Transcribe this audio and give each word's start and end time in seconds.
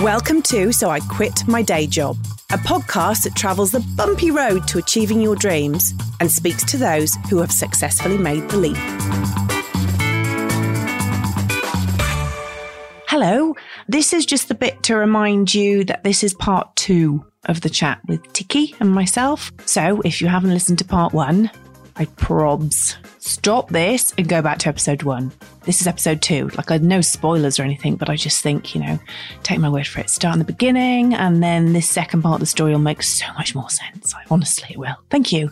Welcome 0.00 0.42
to 0.42 0.72
So 0.72 0.90
I 0.90 1.00
Quit 1.00 1.48
My 1.48 1.62
Day 1.62 1.86
Job, 1.86 2.18
a 2.52 2.58
podcast 2.58 3.22
that 3.22 3.34
travels 3.34 3.70
the 3.70 3.80
bumpy 3.96 4.30
road 4.30 4.68
to 4.68 4.76
achieving 4.76 5.22
your 5.22 5.36
dreams 5.36 5.94
and 6.20 6.30
speaks 6.30 6.62
to 6.64 6.76
those 6.76 7.14
who 7.30 7.38
have 7.38 7.50
successfully 7.50 8.18
made 8.18 8.46
the 8.50 8.58
leap. 8.58 8.76
Hello, 13.08 13.54
this 13.88 14.12
is 14.12 14.26
just 14.26 14.48
the 14.48 14.54
bit 14.54 14.82
to 14.82 14.96
remind 14.96 15.54
you 15.54 15.82
that 15.84 16.04
this 16.04 16.22
is 16.22 16.34
part 16.34 16.76
two 16.76 17.24
of 17.46 17.62
the 17.62 17.70
chat 17.70 17.98
with 18.06 18.22
Tikki 18.34 18.74
and 18.80 18.92
myself. 18.92 19.50
So 19.64 20.02
if 20.04 20.20
you 20.20 20.28
haven't 20.28 20.52
listened 20.52 20.78
to 20.80 20.84
part 20.84 21.14
one, 21.14 21.50
I 21.98 22.04
probs 22.04 22.94
stop 23.20 23.70
this 23.70 24.12
and 24.18 24.28
go 24.28 24.42
back 24.42 24.58
to 24.58 24.68
episode 24.68 25.02
one. 25.02 25.32
This 25.62 25.80
is 25.80 25.86
episode 25.86 26.20
two. 26.20 26.48
Like, 26.48 26.70
I 26.70 26.76
no 26.76 27.00
spoilers 27.00 27.58
or 27.58 27.62
anything, 27.62 27.96
but 27.96 28.10
I 28.10 28.16
just 28.16 28.42
think, 28.42 28.74
you 28.74 28.82
know, 28.82 28.98
take 29.42 29.58
my 29.60 29.70
word 29.70 29.86
for 29.86 30.00
it. 30.00 30.10
Start 30.10 30.34
in 30.34 30.38
the 30.38 30.44
beginning, 30.44 31.14
and 31.14 31.42
then 31.42 31.72
this 31.72 31.88
second 31.88 32.20
part 32.20 32.34
of 32.34 32.40
the 32.40 32.46
story 32.46 32.72
will 32.72 32.80
make 32.80 33.02
so 33.02 33.24
much 33.38 33.54
more 33.54 33.70
sense. 33.70 34.14
I, 34.14 34.22
honestly, 34.30 34.68
it 34.72 34.76
will. 34.76 34.94
Thank 35.08 35.32
you. 35.32 35.48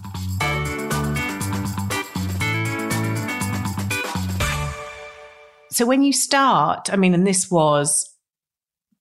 So, 5.71 5.87
when 5.87 6.03
you 6.03 6.13
start, 6.13 6.93
I 6.93 6.97
mean, 6.97 7.15
and 7.15 7.27
this 7.27 7.51
was 7.51 8.15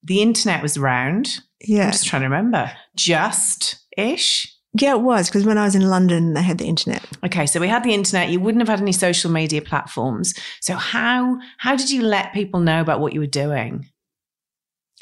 the 0.02 0.22
internet 0.22 0.62
was 0.62 0.78
around. 0.78 1.40
Yeah. 1.60 1.88
I'm 1.88 1.92
just 1.92 2.08
trying 2.08 2.22
to 2.22 2.28
remember. 2.30 2.72
Just 2.96 3.84
ish. 3.98 4.53
Yeah, 4.76 4.94
it 4.96 5.02
was 5.02 5.30
because 5.30 5.46
when 5.46 5.58
I 5.60 5.66
was 5.66 5.76
in 5.76 5.88
London, 5.88 6.34
they 6.34 6.42
had 6.42 6.58
the 6.58 6.66
internet. 6.66 7.06
Okay, 7.24 7.46
so 7.46 7.60
we 7.60 7.68
had 7.68 7.84
the 7.84 7.94
internet. 7.94 8.30
You 8.30 8.40
wouldn't 8.40 8.62
have 8.62 8.70
had 8.70 8.82
any 8.82 8.92
social 8.92 9.30
media 9.32 9.62
platforms. 9.62 10.34
So 10.62 10.76
how 10.76 11.38
how 11.60 11.76
did 11.76 11.92
you 11.92 12.02
let 12.02 12.34
people 12.34 12.60
know 12.60 12.82
about 12.82 13.00
what 13.00 13.14
you 13.14 13.20
were 13.20 13.28
doing? 13.28 13.88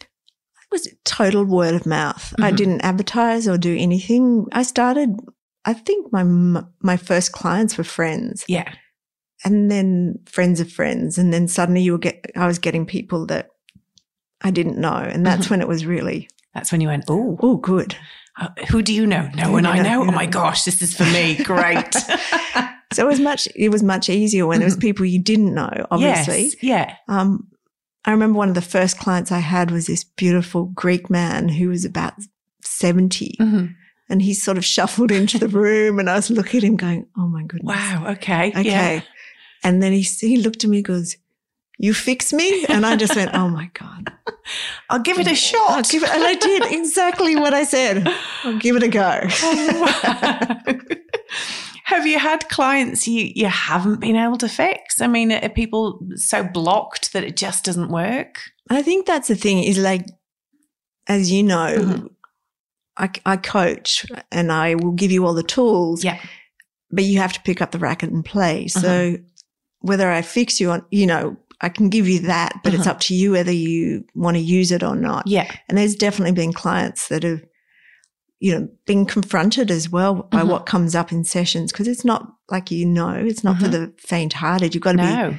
It 0.01 0.07
was 0.71 0.87
total 1.05 1.45
word 1.45 1.73
of 1.75 1.85
mouth. 1.85 2.33
I 2.39 2.51
Mhm. 2.51 2.57
didn't 2.57 2.81
advertise 2.81 3.47
or 3.47 3.57
do 3.57 3.75
anything. 3.77 4.47
I 4.51 4.63
started. 4.63 5.15
I 5.65 5.73
think 5.73 6.11
my 6.11 6.23
my 6.81 6.97
first 6.97 7.31
clients 7.31 7.77
were 7.77 7.83
friends, 7.83 8.43
Yeah. 8.47 8.73
and 9.45 9.69
then 9.71 10.19
friends 10.25 10.59
of 10.59 10.71
friends, 10.71 11.17
and 11.17 11.33
then 11.33 11.47
suddenly 11.47 11.81
you 11.81 11.93
were 11.93 11.97
get. 11.97 12.25
I 12.35 12.47
was 12.47 12.59
getting 12.59 12.85
people 12.85 13.25
that 13.27 13.49
I 14.43 14.51
didn't 14.51 14.77
know, 14.79 14.95
and 14.95 15.25
that's 15.25 15.47
Mhm. 15.47 15.51
when 15.51 15.61
it 15.61 15.67
was 15.67 15.85
really 15.85 16.27
That's 16.53 16.69
when 16.73 16.81
you 16.81 16.89
went, 16.89 17.05
oh, 17.07 17.37
oh 17.41 17.55
good. 17.55 17.95
Who 18.69 18.81
do 18.81 18.93
you 18.93 19.05
know? 19.05 19.29
No 19.35 19.51
one 19.51 19.65
I 19.65 19.77
know? 19.77 20.03
know. 20.03 20.09
Oh 20.09 20.11
my 20.11 20.25
gosh, 20.25 20.63
this 20.63 20.81
is 20.81 20.95
for 20.95 21.03
me. 21.05 21.35
Great. 21.43 21.93
So 22.93 23.03
it 23.03 23.07
was 23.07 23.19
much. 23.19 23.47
It 23.55 23.69
was 23.69 23.83
much 23.83 24.09
easier 24.09 24.45
when 24.45 24.59
there 24.59 24.65
was 24.67 24.75
Mhm. 24.77 24.81
people 24.81 25.05
you 25.05 25.19
didn't 25.21 25.53
know. 25.53 25.69
Obviously, 25.91 26.43
Yes. 26.43 26.55
Yeah. 26.61 26.95
Um, 27.07 27.47
I 28.03 28.11
remember 28.11 28.37
one 28.37 28.49
of 28.49 28.55
the 28.55 28.61
first 28.61 28.97
clients 28.97 29.31
I 29.31 29.39
had 29.39 29.69
was 29.71 29.85
this 29.87 30.03
beautiful 30.03 30.65
Greek 30.65 31.09
man 31.09 31.49
who 31.49 31.69
was 31.69 31.85
about 31.85 32.13
70 32.63 33.35
Mhm. 33.39 33.75
and 34.09 34.21
he 34.21 34.33
sort 34.33 34.57
of 34.57 34.65
shuffled 34.65 35.11
into 35.11 35.37
the 35.37 35.47
room 35.47 35.99
and 35.99 36.09
I 36.09 36.15
was 36.15 36.29
looking 36.29 36.57
at 36.59 36.63
him 36.63 36.75
going, 36.77 37.05
Oh 37.17 37.27
my 37.27 37.43
goodness. 37.43 37.75
Wow. 37.75 38.07
Okay. 38.11 38.49
Okay. 38.49 38.63
Yeah. 38.95 39.01
And 39.63 39.81
then 39.83 39.93
he, 39.93 40.01
he 40.01 40.37
looked 40.37 40.63
at 40.63 40.69
me 40.69 40.77
and 40.77 40.85
goes, 40.85 41.15
you 41.81 41.93
fix 41.95 42.31
me? 42.31 42.63
And 42.69 42.85
I 42.85 42.95
just 42.95 43.15
went, 43.15 43.31
Oh 43.33 43.49
my 43.49 43.69
God. 43.73 44.13
I'll 44.89 44.99
give 44.99 45.17
it 45.19 45.27
a 45.27 45.35
shot. 45.35 45.71
I'll 45.71 45.81
give 45.83 46.03
it, 46.03 46.09
and 46.09 46.23
I 46.23 46.35
did 46.35 46.71
exactly 46.71 47.35
what 47.35 47.53
I 47.53 47.63
said. 47.63 48.07
I'll 48.43 48.57
give 48.59 48.75
it 48.75 48.83
a 48.83 48.87
go. 48.87 49.19
Oh, 49.43 50.57
wow. 50.63 50.75
Have 51.85 52.05
you 52.07 52.19
had 52.19 52.47
clients 52.49 53.07
you, 53.07 53.31
you 53.35 53.47
haven't 53.47 53.99
been 53.99 54.15
able 54.15 54.37
to 54.37 54.47
fix? 54.47 55.01
I 55.01 55.07
mean, 55.07 55.31
are 55.31 55.49
people 55.49 55.99
so 56.15 56.43
blocked 56.43 57.13
that 57.13 57.23
it 57.23 57.35
just 57.35 57.65
doesn't 57.65 57.89
work? 57.89 58.39
I 58.69 58.81
think 58.81 59.05
that's 59.05 59.27
the 59.27 59.35
thing 59.35 59.63
is 59.63 59.77
like, 59.77 60.05
as 61.07 61.31
you 61.31 61.43
know, 61.43 61.75
Mhm. 61.77 62.09
I, 62.97 63.09
I 63.25 63.37
coach 63.37 64.05
and 64.31 64.51
I 64.51 64.75
will 64.75 64.91
give 64.91 65.11
you 65.11 65.25
all 65.25 65.33
the 65.33 65.43
tools. 65.43 66.03
Yeah. 66.03 66.19
But 66.91 67.05
you 67.05 67.19
have 67.19 67.33
to 67.33 67.41
pick 67.41 67.61
up 67.61 67.71
the 67.71 67.79
racket 67.79 68.11
and 68.11 68.23
play. 68.23 68.67
Uh-huh. 68.75 68.81
So 68.81 69.17
whether 69.79 70.09
I 70.11 70.21
fix 70.21 70.59
you 70.61 70.71
on, 70.71 70.85
you 70.91 71.07
know, 71.07 71.35
I 71.61 71.69
can 71.69 71.89
give 71.89 72.07
you 72.09 72.19
that, 72.21 72.59
but 72.63 72.73
it's 72.73 72.81
Uh-huh. 72.81 72.91
up 72.91 72.99
to 73.01 73.13
you 73.15 73.31
whether 73.31 73.51
you 73.51 74.03
want 74.15 74.35
to 74.35 74.41
use 74.41 74.71
it 74.71 74.81
or 74.83 74.95
not. 74.95 75.27
Yeah. 75.27 75.49
And 75.69 75.77
there's 75.77 75.95
definitely 75.95 76.31
been 76.33 76.53
clients 76.53 77.07
that 77.09 77.23
have, 77.23 77.43
you 78.39 78.51
know, 78.57 78.67
been 78.87 79.05
confronted 79.05 79.69
as 79.69 79.87
well 79.89 80.27
by 80.31 80.41
Mhm. 80.41 80.47
what 80.47 80.65
comes 80.65 80.95
up 80.95 81.11
in 81.11 81.23
sessions 81.23 81.71
because 81.71 81.87
it's 81.87 82.03
not 82.03 82.27
like 82.49 82.71
you 82.71 82.85
know, 82.85 83.09
it's 83.11 83.43
not 83.43 83.59
for 83.59 83.67
Mhm. 83.67 83.71
the 83.71 83.93
faint 83.99 84.33
hearted. 84.33 84.73
You've 84.73 84.83
got 84.83 84.93
to 84.93 84.97
be 85.31 85.37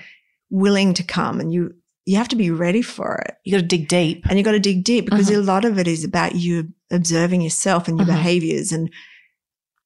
willing 0.51 0.95
to 0.95 1.03
come 1.03 1.41
and 1.41 1.53
you, 1.53 1.75
you 2.07 2.17
have 2.17 2.29
to 2.29 2.37
be 2.37 2.51
ready 2.51 2.83
for 2.83 3.17
it. 3.27 3.35
You 3.45 3.53
got 3.53 3.63
to 3.63 3.67
dig 3.77 3.89
deep. 3.89 4.25
And 4.29 4.39
you 4.39 4.45
got 4.45 4.53
to 4.53 4.61
dig 4.61 4.85
deep 4.85 5.07
because 5.07 5.29
Mhm. 5.29 5.37
a 5.39 5.41
lot 5.41 5.65
of 5.65 5.79
it 5.79 5.89
is 5.89 6.05
about 6.05 6.37
you 6.37 6.69
observing 6.91 7.41
yourself 7.43 7.89
and 7.89 7.99
your 7.99 8.07
Mhm. 8.07 8.15
behaviors 8.15 8.71
and, 8.71 8.91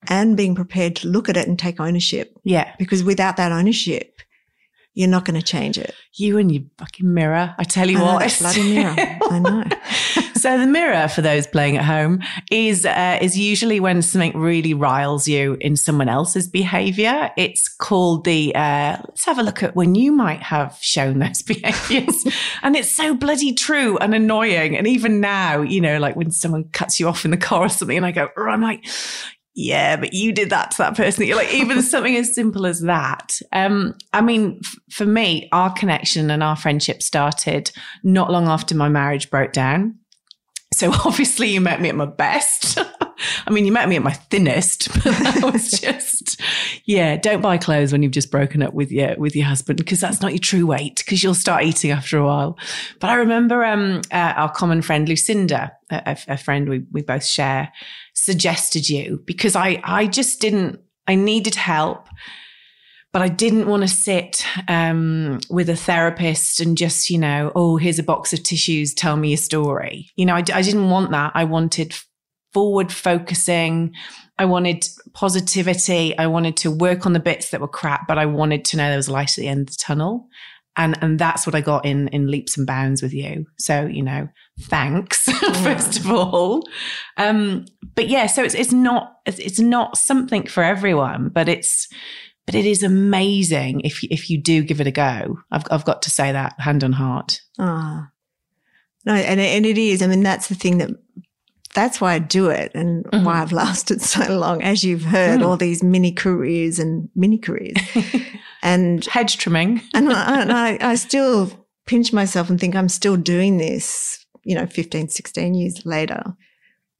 and 0.08 0.36
being 0.36 0.54
prepared 0.54 0.96
to 0.96 1.08
look 1.08 1.28
at 1.30 1.36
it 1.36 1.48
and 1.48 1.58
take 1.58 1.80
ownership 1.80 2.36
Yeah. 2.44 2.70
because 2.78 3.02
without 3.02 3.36
that 3.38 3.52
ownership, 3.52 4.20
you're 4.96 5.10
not 5.10 5.26
going 5.26 5.38
to 5.38 5.44
change 5.44 5.76
it. 5.76 5.94
You 6.14 6.38
and 6.38 6.50
your 6.50 6.62
fucking 6.78 7.12
mirror. 7.12 7.54
I 7.58 7.64
tell 7.64 7.88
you 7.88 7.98
I 7.98 8.00
know, 8.00 8.06
what. 8.14 8.20
that 8.20 8.38
bloody 8.40 8.74
mirror. 8.74 8.94
I 8.98 9.38
know. 9.38 9.64
so 10.36 10.58
the 10.58 10.66
mirror, 10.66 11.06
for 11.08 11.20
those 11.20 11.46
playing 11.46 11.76
at 11.76 11.84
home, 11.84 12.22
is 12.50 12.86
uh, 12.86 13.18
is 13.20 13.38
usually 13.38 13.78
when 13.78 14.00
something 14.00 14.34
really 14.34 14.72
riles 14.72 15.28
you 15.28 15.58
in 15.60 15.76
someone 15.76 16.08
else's 16.08 16.48
behaviour. 16.48 17.30
It's 17.36 17.68
called 17.68 18.24
the. 18.24 18.54
Uh, 18.54 18.96
let's 19.06 19.26
have 19.26 19.38
a 19.38 19.42
look 19.42 19.62
at 19.62 19.76
when 19.76 19.94
you 19.94 20.12
might 20.12 20.42
have 20.42 20.78
shown 20.80 21.18
those 21.18 21.42
behaviours, 21.46 22.24
and 22.62 22.74
it's 22.74 22.90
so 22.90 23.14
bloody 23.14 23.52
true 23.52 23.98
and 23.98 24.14
annoying. 24.14 24.78
And 24.78 24.86
even 24.86 25.20
now, 25.20 25.60
you 25.60 25.82
know, 25.82 25.98
like 25.98 26.16
when 26.16 26.30
someone 26.30 26.64
cuts 26.72 26.98
you 26.98 27.06
off 27.06 27.26
in 27.26 27.32
the 27.32 27.36
car 27.36 27.66
or 27.66 27.68
something, 27.68 27.98
and 27.98 28.06
I 28.06 28.12
go, 28.12 28.30
I'm 28.38 28.62
like. 28.62 28.86
Yeah, 29.58 29.96
but 29.96 30.12
you 30.12 30.32
did 30.32 30.50
that 30.50 30.72
to 30.72 30.78
that 30.78 30.96
person. 30.96 31.24
You're 31.24 31.36
like, 31.36 31.52
even 31.54 31.80
something 31.82 32.14
as 32.14 32.34
simple 32.34 32.66
as 32.66 32.82
that. 32.82 33.40
Um, 33.52 33.94
I 34.12 34.20
mean, 34.20 34.60
f- 34.62 34.76
for 34.90 35.06
me, 35.06 35.48
our 35.50 35.72
connection 35.72 36.30
and 36.30 36.42
our 36.42 36.56
friendship 36.56 37.02
started 37.02 37.72
not 38.04 38.30
long 38.30 38.48
after 38.48 38.74
my 38.74 38.90
marriage 38.90 39.30
broke 39.30 39.52
down. 39.52 39.98
So 40.74 40.92
obviously 41.04 41.48
you 41.48 41.62
met 41.62 41.80
me 41.80 41.88
at 41.88 41.94
my 41.94 42.04
best. 42.04 42.78
I 43.46 43.50
mean, 43.50 43.66
you 43.66 43.72
met 43.72 43.88
me 43.88 43.96
at 43.96 44.02
my 44.02 44.12
thinnest, 44.12 44.88
but 44.94 45.04
that 45.04 45.50
was 45.52 45.70
just, 45.80 46.40
yeah, 46.84 47.16
don't 47.16 47.40
buy 47.40 47.58
clothes 47.58 47.92
when 47.92 48.02
you've 48.02 48.12
just 48.12 48.30
broken 48.30 48.62
up 48.62 48.74
with 48.74 48.90
your, 48.90 49.16
with 49.16 49.36
your 49.36 49.46
husband 49.46 49.78
because 49.78 50.00
that's 50.00 50.20
not 50.20 50.32
your 50.32 50.38
true 50.38 50.66
weight 50.66 50.96
because 51.04 51.22
you'll 51.22 51.34
start 51.34 51.64
eating 51.64 51.90
after 51.90 52.18
a 52.18 52.24
while. 52.24 52.58
But 53.00 53.10
I 53.10 53.14
remember, 53.14 53.64
um, 53.64 54.02
uh, 54.12 54.34
our 54.36 54.50
common 54.50 54.82
friend 54.82 55.08
Lucinda, 55.08 55.72
a, 55.90 56.02
a- 56.28 56.32
a 56.32 56.36
friend 56.36 56.68
we, 56.68 56.84
we 56.92 57.02
both 57.02 57.24
share, 57.24 57.72
suggested 58.14 58.88
you 58.88 59.22
because 59.26 59.56
I, 59.56 59.80
I 59.84 60.06
just 60.06 60.40
didn't, 60.40 60.80
I 61.06 61.14
needed 61.14 61.54
help 61.54 62.08
but 63.12 63.22
I 63.22 63.28
didn't 63.28 63.66
want 63.66 63.82
to 63.82 63.88
sit 63.88 64.44
um, 64.68 65.38
with 65.48 65.70
a 65.70 65.76
therapist 65.76 66.60
and 66.60 66.76
just, 66.76 67.08
you 67.08 67.16
know, 67.16 67.50
oh, 67.54 67.78
here's 67.78 67.98
a 67.98 68.02
box 68.02 68.34
of 68.34 68.42
tissues, 68.42 68.92
tell 68.92 69.16
me 69.16 69.32
a 69.32 69.38
story. 69.38 70.10
You 70.16 70.26
know, 70.26 70.34
I, 70.34 70.42
I 70.52 70.60
didn't 70.60 70.90
want 70.90 71.12
that. 71.12 71.32
I 71.34 71.44
wanted 71.44 71.94
forward 72.56 72.90
focusing. 72.90 73.92
I 74.38 74.46
wanted 74.46 74.88
positivity. 75.12 76.16
I 76.16 76.26
wanted 76.26 76.56
to 76.58 76.70
work 76.70 77.04
on 77.04 77.12
the 77.12 77.20
bits 77.20 77.50
that 77.50 77.60
were 77.60 77.68
crap, 77.68 78.08
but 78.08 78.16
I 78.16 78.24
wanted 78.24 78.64
to 78.66 78.78
know 78.78 78.88
there 78.88 78.96
was 78.96 79.10
light 79.10 79.36
at 79.36 79.42
the 79.42 79.48
end 79.48 79.68
of 79.68 79.76
the 79.76 79.78
tunnel. 79.78 80.26
And, 80.74 80.96
and 81.02 81.18
that's 81.18 81.46
what 81.46 81.54
I 81.54 81.60
got 81.60 81.84
in, 81.84 82.08
in 82.08 82.30
leaps 82.30 82.56
and 82.56 82.66
bounds 82.66 83.02
with 83.02 83.12
you. 83.12 83.44
So, 83.58 83.84
you 83.84 84.02
know, 84.02 84.28
thanks, 84.62 85.24
first 85.62 85.98
of 85.98 86.10
all. 86.10 86.62
Um, 87.18 87.66
but 87.94 88.08
yeah, 88.08 88.26
so 88.26 88.42
it's, 88.42 88.54
it's 88.54 88.72
not, 88.72 89.16
it's, 89.26 89.60
not 89.60 89.98
something 89.98 90.46
for 90.46 90.62
everyone, 90.62 91.28
but 91.28 91.50
it's, 91.50 91.88
but 92.46 92.54
it 92.54 92.64
is 92.64 92.82
amazing 92.82 93.80
if 93.82 94.02
you, 94.02 94.08
if 94.10 94.30
you 94.30 94.40
do 94.40 94.62
give 94.62 94.80
it 94.80 94.86
a 94.86 94.90
go. 94.92 95.36
I've 95.50 95.64
I've 95.70 95.84
got 95.84 96.00
to 96.02 96.10
say 96.10 96.32
that 96.32 96.54
hand 96.58 96.84
on 96.84 96.92
heart. 96.92 97.40
Ah, 97.58 98.08
no, 99.04 99.12
and 99.14 99.40
it- 99.40 99.56
and 99.56 99.66
it 99.66 99.76
is. 99.76 100.00
I 100.00 100.06
mean, 100.06 100.22
that's 100.22 100.48
the 100.48 100.54
thing 100.54 100.78
that 100.78 100.90
that's 101.76 102.00
why 102.00 102.14
I 102.14 102.18
do 102.18 102.48
it, 102.50 102.72
and 102.74 103.04
Mhm. 103.04 103.22
why 103.24 103.40
I've 103.42 103.52
lasted 103.64 104.02
so 104.02 104.36
long. 104.36 104.62
As 104.62 104.82
you've 104.82 105.04
heard, 105.04 105.40
Mm. 105.40 105.46
all 105.46 105.56
these 105.56 105.84
mini 105.84 106.10
careers 106.10 106.80
and 106.80 107.08
mini 107.14 107.38
careers, 107.38 107.76
and 108.62 109.04
Hedge 109.06 109.36
trimming. 109.38 109.80
and 109.94 110.12
I, 110.12 110.40
and 110.42 110.52
I, 110.52 110.78
I 110.80 110.94
still 110.96 111.52
pinch 111.86 112.12
myself 112.12 112.50
and 112.50 112.58
think 112.58 112.74
I'm 112.74 112.88
still 112.88 113.16
doing 113.16 113.58
this. 113.58 114.18
You 114.42 114.54
know, 114.56 114.66
15, 114.66 115.08
16 115.08 115.54
years 115.54 115.84
later, 115.86 116.22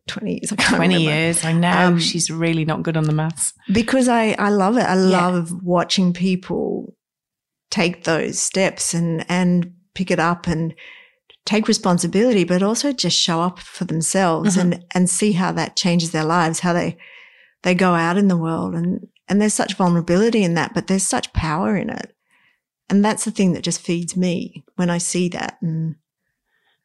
20 0.09 0.33
years. 0.33 0.53
I 0.53 0.57
can't 0.57 0.77
20 0.77 0.95
remember. 0.97 1.11
years. 1.13 1.45
I 1.45 1.53
know. 1.53 1.71
Um, 1.89 1.99
She's 1.99 2.31
really 2.31 2.65
not 2.65 2.83
good 2.83 2.97
on 2.97 3.05
the 3.05 3.13
maths. 3.13 3.53
because 3.73 4.09
I, 4.09 4.35
I 4.39 4.51
love 4.51 4.77
it. 4.77 4.83
I 4.85 4.95
Yeah. 4.95 5.27
love 5.27 5.53
watching 5.63 6.13
people 6.13 6.95
take 7.71 8.05
those 8.05 8.39
steps 8.39 8.95
and, 8.95 9.25
and 9.29 9.73
pick 9.95 10.11
it 10.11 10.19
up 10.21 10.47
and 10.47 10.75
take 11.47 11.69
responsibility, 11.69 12.45
but 12.45 12.63
also 12.63 12.93
just 12.93 13.17
show 13.19 13.41
up 13.41 13.59
for 13.61 13.85
themselves 13.87 14.57
Mhm. 14.57 14.61
and, 14.61 14.85
and 14.95 15.09
see 15.09 15.33
how 15.33 15.53
that 15.53 15.77
changes 15.77 16.11
their 16.11 16.25
lives, 16.25 16.61
how 16.61 16.75
they, 16.75 16.99
they 17.63 17.75
go 17.75 17.95
out 17.95 18.19
in 18.19 18.29
the 18.29 18.37
world. 18.37 18.75
And, 18.75 19.07
and 19.29 19.41
there's 19.41 19.55
such 19.55 19.75
vulnerability 19.75 20.43
in 20.43 20.55
that, 20.55 20.75
but 20.75 20.89
there's 20.89 21.05
such 21.05 21.33
power 21.33 21.77
in 21.77 21.89
it. 21.89 22.13
And 22.91 23.05
that's 23.05 23.25
the 23.25 23.31
thing 23.31 23.53
that 23.53 23.63
just 23.65 23.81
feeds 23.81 24.17
me 24.17 24.65
when 24.75 24.91
I 24.91 24.99
see 24.99 25.29
that. 25.31 25.57
And, 25.63 25.95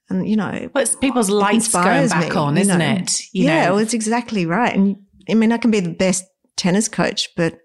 and 0.10 0.28
you 0.28 0.36
know, 0.36 0.70
well, 0.74 0.84
it's 0.84 0.96
people's 0.96 1.30
lights 1.30 1.68
going 1.72 2.08
back 2.08 2.32
me, 2.32 2.36
on, 2.38 2.58
isn't 2.58 2.80
know. 2.80 2.86
it? 2.86 3.20
You 3.34 3.46
yeah, 3.46 3.66
know? 3.66 3.72
well, 3.74 3.80
it's 3.84 3.94
exactly 3.94 4.46
right. 4.46 4.76
And 4.76 4.98
I 5.30 5.34
mean, 5.34 5.52
I 5.52 5.58
can 5.58 5.72
be 5.72 5.80
the 5.80 5.94
best 5.94 6.24
tennis 6.56 6.88
coach, 6.88 7.30
but 7.36 7.58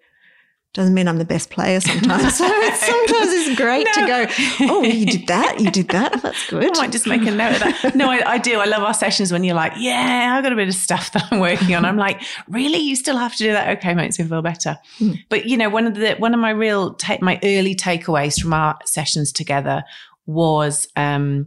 doesn't 0.76 0.92
mean 0.92 1.08
I'm 1.08 1.16
the 1.16 1.24
best 1.24 1.48
player 1.48 1.80
sometimes. 1.80 2.36
so 2.36 2.44
sometimes 2.74 3.32
it's 3.32 3.56
great 3.56 3.86
no. 3.86 3.92
to 3.92 4.06
go, 4.06 4.26
oh, 4.70 4.82
you 4.82 5.06
did 5.06 5.26
that, 5.26 5.58
you 5.58 5.70
did 5.70 5.88
that. 5.88 6.20
That's 6.22 6.50
good. 6.50 6.64
I 6.64 6.80
might 6.80 6.92
just 6.92 7.06
make 7.06 7.22
a 7.22 7.30
note 7.30 7.54
of 7.54 7.60
that. 7.60 7.94
No, 7.94 8.10
I, 8.10 8.32
I, 8.32 8.38
do. 8.38 8.60
I 8.60 8.66
love 8.66 8.82
our 8.82 8.92
sessions 8.92 9.32
when 9.32 9.42
you're 9.42 9.54
like, 9.54 9.72
yeah, 9.78 10.34
I've 10.36 10.44
got 10.44 10.52
a 10.52 10.56
bit 10.56 10.68
of 10.68 10.74
stuff 10.74 11.12
that 11.12 11.24
I'm 11.30 11.40
working 11.40 11.74
on. 11.74 11.86
I'm 11.86 11.96
like, 11.96 12.22
really? 12.48 12.76
You 12.76 12.94
still 12.94 13.16
have 13.16 13.32
to 13.36 13.38
do 13.38 13.52
that? 13.52 13.78
Okay, 13.78 13.94
makes 13.94 14.18
me 14.18 14.26
feel 14.26 14.42
better. 14.42 14.76
Mm. 14.98 15.18
But 15.30 15.46
you 15.46 15.56
know, 15.56 15.70
one 15.70 15.86
of 15.86 15.94
the 15.94 16.14
one 16.16 16.34
of 16.34 16.40
my 16.40 16.50
real 16.50 16.98
my 17.22 17.40
early 17.42 17.74
takeaways 17.74 18.38
from 18.38 18.52
our 18.52 18.76
sessions 18.84 19.32
together 19.32 19.82
was 20.26 20.86
um, 20.94 21.46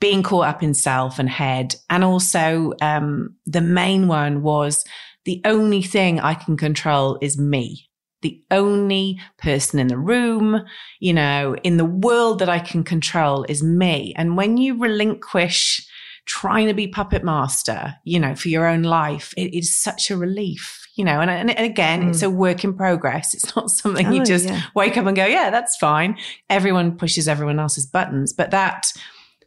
being 0.00 0.22
caught 0.22 0.46
up 0.46 0.62
in 0.62 0.74
self 0.74 1.18
and 1.18 1.30
head, 1.30 1.76
and 1.88 2.04
also 2.04 2.74
um, 2.82 3.36
the 3.46 3.62
main 3.62 4.06
one 4.06 4.42
was 4.42 4.84
the 5.24 5.40
only 5.46 5.80
thing 5.80 6.20
I 6.20 6.34
can 6.34 6.58
control 6.58 7.16
is 7.22 7.38
me 7.38 7.89
the 8.22 8.42
only 8.50 9.18
person 9.38 9.78
in 9.78 9.88
the 9.88 9.98
room, 9.98 10.64
you 10.98 11.12
know, 11.12 11.56
in 11.62 11.76
the 11.76 11.84
world 11.84 12.38
that 12.40 12.48
I 12.48 12.58
can 12.58 12.84
control 12.84 13.44
is 13.48 13.62
me. 13.62 14.14
And 14.16 14.36
when 14.36 14.56
you 14.56 14.78
relinquish 14.78 15.86
trying 16.26 16.68
to 16.68 16.74
be 16.74 16.86
puppet 16.86 17.24
master, 17.24 17.94
you 18.04 18.20
know, 18.20 18.34
for 18.34 18.48
your 18.48 18.66
own 18.66 18.82
life, 18.82 19.32
it 19.36 19.56
is 19.56 19.76
such 19.76 20.10
a 20.10 20.16
relief, 20.16 20.86
you 20.94 21.04
know, 21.04 21.20
and, 21.20 21.30
and 21.30 21.50
again, 21.58 22.02
mm. 22.02 22.10
it's 22.10 22.22
a 22.22 22.30
work 22.30 22.62
in 22.62 22.74
progress. 22.74 23.34
It's 23.34 23.56
not 23.56 23.70
something 23.70 24.06
oh, 24.06 24.12
you 24.12 24.24
just 24.24 24.46
yeah. 24.46 24.62
wake 24.74 24.96
up 24.96 25.06
and 25.06 25.16
go, 25.16 25.26
yeah, 25.26 25.50
that's 25.50 25.76
fine. 25.76 26.16
Everyone 26.48 26.96
pushes 26.96 27.26
everyone 27.26 27.58
else's 27.58 27.86
buttons, 27.86 28.32
but 28.32 28.50
that, 28.50 28.92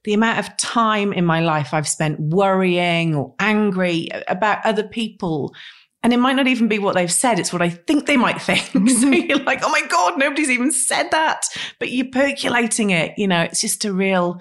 the 0.03 0.13
amount 0.13 0.39
of 0.39 0.57
time 0.57 1.13
in 1.13 1.25
my 1.25 1.39
life 1.39 1.73
I've 1.73 1.87
spent 1.87 2.19
worrying 2.19 3.15
or 3.15 3.33
angry 3.39 4.09
about 4.27 4.65
other 4.65 4.83
people 4.83 5.53
and 6.03 6.11
it 6.11 6.17
might 6.17 6.35
not 6.35 6.47
even 6.47 6.67
be 6.67 6.79
what 6.79 6.95
they've 6.95 7.11
said, 7.11 7.39
it's 7.39 7.53
what 7.53 7.61
I 7.61 7.69
think 7.69 8.05
they 8.05 8.17
might 8.17 8.41
think. 8.41 8.65
so 8.89 9.07
you're 9.07 9.39
like, 9.39 9.61
oh 9.63 9.69
my 9.69 9.85
God, 9.87 10.17
nobody's 10.17 10.49
even 10.49 10.71
said 10.71 11.09
that. 11.11 11.45
But 11.79 11.91
you're 11.91 12.11
percolating 12.11 12.89
it. 12.89 13.13
You 13.17 13.27
know, 13.27 13.41
it's 13.41 13.61
just 13.61 13.85
a 13.85 13.93
real, 13.93 14.39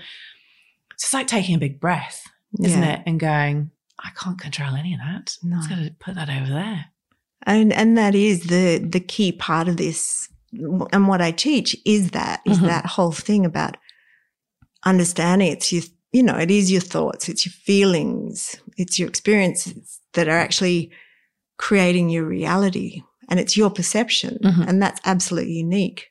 it's 0.93 1.05
just 1.05 1.15
like 1.15 1.29
taking 1.29 1.55
a 1.55 1.59
big 1.59 1.81
breath, 1.81 2.25
isn't 2.61 2.83
yeah. 2.83 2.95
it? 2.95 3.03
And 3.07 3.21
going, 3.21 3.71
I 4.01 4.11
can't 4.21 4.41
control 4.41 4.75
any 4.75 4.95
of 4.95 5.01
that. 5.01 5.37
No. 5.43 5.59
I've 5.59 5.69
got 5.69 5.77
to 5.77 5.95
put 6.01 6.17
that 6.17 6.29
over 6.29 6.53
there. 6.53 6.87
And 7.45 7.73
and 7.73 7.99
that 7.99 8.15
is 8.15 8.45
the 8.45 8.79
the 8.79 9.01
key 9.01 9.33
part 9.33 9.67
of 9.67 9.77
this. 9.77 10.29
And 10.53 11.09
what 11.09 11.21
I 11.21 11.33
teach 11.33 11.77
is 11.85 12.11
that 12.11 12.41
is 12.45 12.59
mm-hmm. 12.59 12.67
that 12.67 12.87
whole 12.87 13.11
thing 13.11 13.45
about 13.45 13.77
understanding 14.85 15.51
it's 15.51 15.73
your 15.73 15.83
you 16.13 16.23
know, 16.23 16.37
it 16.37 16.51
is 16.51 16.71
your 16.71 16.81
thoughts, 16.81 17.29
it's 17.29 17.47
your 17.47 17.53
feelings, 17.53 18.61
it's 18.77 18.99
your 18.99 19.09
experiences 19.09 20.01
that 20.13 20.29
are 20.29 20.39
actually 20.39 20.93
creating 21.57 22.11
your 22.11 22.25
reality 22.25 23.03
and 23.29 23.41
it's 23.41 23.57
your 23.57 23.71
perception. 23.71 24.39
Mm-hmm. 24.43 24.63
And 24.63 24.83
that's 24.83 25.01
absolutely 25.05 25.55
unique. 25.55 26.11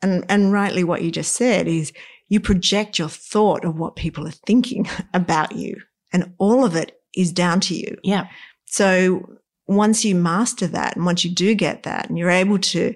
And, 0.00 0.24
and 0.28 0.52
rightly 0.52 0.82
what 0.82 1.02
you 1.02 1.10
just 1.10 1.34
said 1.34 1.68
is 1.68 1.92
you 2.28 2.40
project 2.40 2.98
your 2.98 3.08
thought 3.08 3.64
of 3.64 3.78
what 3.78 3.96
people 3.96 4.26
are 4.26 4.32
thinking 4.46 4.88
about 5.14 5.52
you 5.52 5.80
and 6.12 6.32
all 6.38 6.64
of 6.64 6.76
it 6.76 7.00
is 7.14 7.32
down 7.32 7.60
to 7.60 7.74
you. 7.74 7.96
Yeah. 8.02 8.28
So 8.66 9.38
once 9.66 10.04
you 10.04 10.14
master 10.14 10.66
that 10.66 10.96
and 10.96 11.04
once 11.04 11.24
you 11.24 11.30
do 11.30 11.54
get 11.54 11.82
that 11.84 12.08
and 12.08 12.18
you're 12.18 12.30
able 12.30 12.58
to 12.58 12.94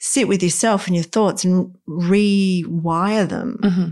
sit 0.00 0.28
with 0.28 0.42
yourself 0.42 0.86
and 0.86 0.94
your 0.94 1.04
thoughts 1.04 1.44
and 1.44 1.74
rewire 1.88 3.28
them, 3.28 3.58
mm-hmm. 3.62 3.90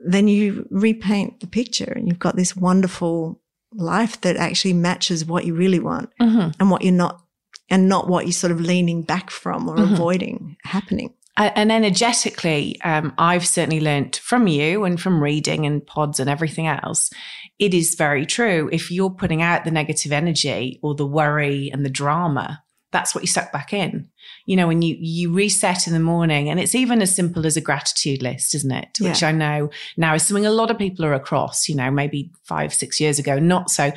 then 0.00 0.28
you 0.28 0.66
repaint 0.70 1.40
the 1.40 1.46
picture 1.46 1.92
and 1.94 2.08
you've 2.08 2.18
got 2.18 2.36
this 2.36 2.56
wonderful 2.56 3.40
life 3.74 4.20
that 4.22 4.36
actually 4.36 4.74
matches 4.74 5.24
what 5.24 5.44
you 5.44 5.54
really 5.54 5.80
want 5.80 6.10
mm-hmm. 6.20 6.50
and 6.60 6.70
what 6.70 6.82
you're 6.82 6.92
not, 6.92 7.22
and 7.70 7.88
not 7.88 8.08
what 8.08 8.26
you're 8.26 8.32
sort 8.32 8.50
of 8.50 8.60
leaning 8.60 9.02
back 9.02 9.30
from 9.30 9.68
or 9.68 9.76
mm-hmm. 9.76 9.94
avoiding 9.94 10.56
happening. 10.64 11.14
And 11.34 11.72
energetically, 11.72 12.78
um, 12.82 13.14
I've 13.16 13.46
certainly 13.46 13.80
learnt 13.80 14.16
from 14.16 14.46
you 14.46 14.84
and 14.84 15.00
from 15.00 15.22
reading 15.22 15.64
and 15.64 15.84
pods 15.84 16.20
and 16.20 16.28
everything 16.28 16.66
else. 16.66 17.10
It 17.58 17.72
is 17.72 17.94
very 17.94 18.26
true. 18.26 18.68
If 18.70 18.90
you're 18.90 19.08
putting 19.08 19.40
out 19.40 19.64
the 19.64 19.70
negative 19.70 20.12
energy 20.12 20.78
or 20.82 20.94
the 20.94 21.06
worry 21.06 21.70
and 21.72 21.86
the 21.86 21.90
drama, 21.90 22.61
that's 22.92 23.14
what 23.14 23.24
you 23.24 23.28
suck 23.28 23.50
back 23.52 23.72
in. 23.72 24.08
You 24.46 24.56
know, 24.56 24.68
when 24.68 24.82
you 24.82 24.96
you 25.00 25.32
reset 25.32 25.86
in 25.86 25.92
the 25.92 26.00
morning, 26.00 26.48
and 26.48 26.60
it's 26.60 26.74
even 26.74 27.02
as 27.02 27.14
simple 27.14 27.46
as 27.46 27.56
a 27.56 27.60
gratitude 27.60 28.22
list, 28.22 28.54
isn't 28.54 28.70
it? 28.70 28.98
Yeah. 29.00 29.08
Which 29.08 29.22
I 29.22 29.32
know 29.32 29.70
now 29.96 30.14
is 30.14 30.24
something 30.24 30.46
a 30.46 30.50
lot 30.50 30.70
of 30.70 30.78
people 30.78 31.04
are 31.04 31.14
across. 31.14 31.68
You 31.68 31.74
know, 31.74 31.90
maybe 31.90 32.30
five 32.44 32.72
six 32.72 33.00
years 33.00 33.18
ago, 33.18 33.38
not 33.38 33.70
so. 33.70 33.92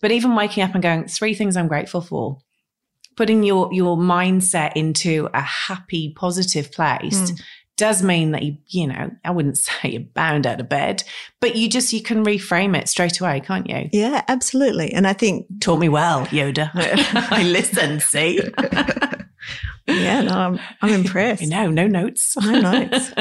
But 0.00 0.12
even 0.12 0.34
waking 0.34 0.62
up 0.62 0.74
and 0.74 0.82
going, 0.82 1.08
three 1.08 1.34
things 1.34 1.56
I'm 1.56 1.68
grateful 1.68 2.00
for, 2.00 2.38
putting 3.16 3.42
your 3.42 3.72
your 3.72 3.96
mindset 3.96 4.72
into 4.74 5.28
a 5.34 5.42
happy, 5.42 6.12
positive 6.16 6.72
place. 6.72 7.30
Mm. 7.30 7.40
Does 7.78 8.02
mean 8.02 8.32
that 8.32 8.42
you, 8.42 8.58
you 8.66 8.88
know, 8.88 9.10
I 9.24 9.30
wouldn't 9.30 9.56
say 9.58 9.88
you're 9.88 10.02
bound 10.02 10.46
out 10.46 10.60
of 10.60 10.68
bed, 10.68 11.04
but 11.40 11.56
you 11.56 11.68
just, 11.68 11.92
you 11.92 12.02
can 12.02 12.24
reframe 12.24 12.76
it 12.76 12.88
straight 12.88 13.20
away, 13.20 13.40
can't 13.40 13.68
you? 13.70 13.88
Yeah, 13.92 14.22
absolutely. 14.28 14.92
And 14.92 15.06
I 15.06 15.14
think. 15.14 15.46
Taught 15.60 15.78
me 15.78 15.88
well, 15.88 16.26
Yoda. 16.26 16.70
I 16.74 17.44
listened, 17.44 18.02
see? 18.02 18.40
yeah, 19.86 20.20
no, 20.20 20.32
I'm, 20.32 20.60
I'm 20.82 20.92
impressed. 20.92 21.44
No, 21.44 21.70
no 21.70 21.86
notes. 21.86 22.36
no 22.36 22.60
notes. 22.60 23.12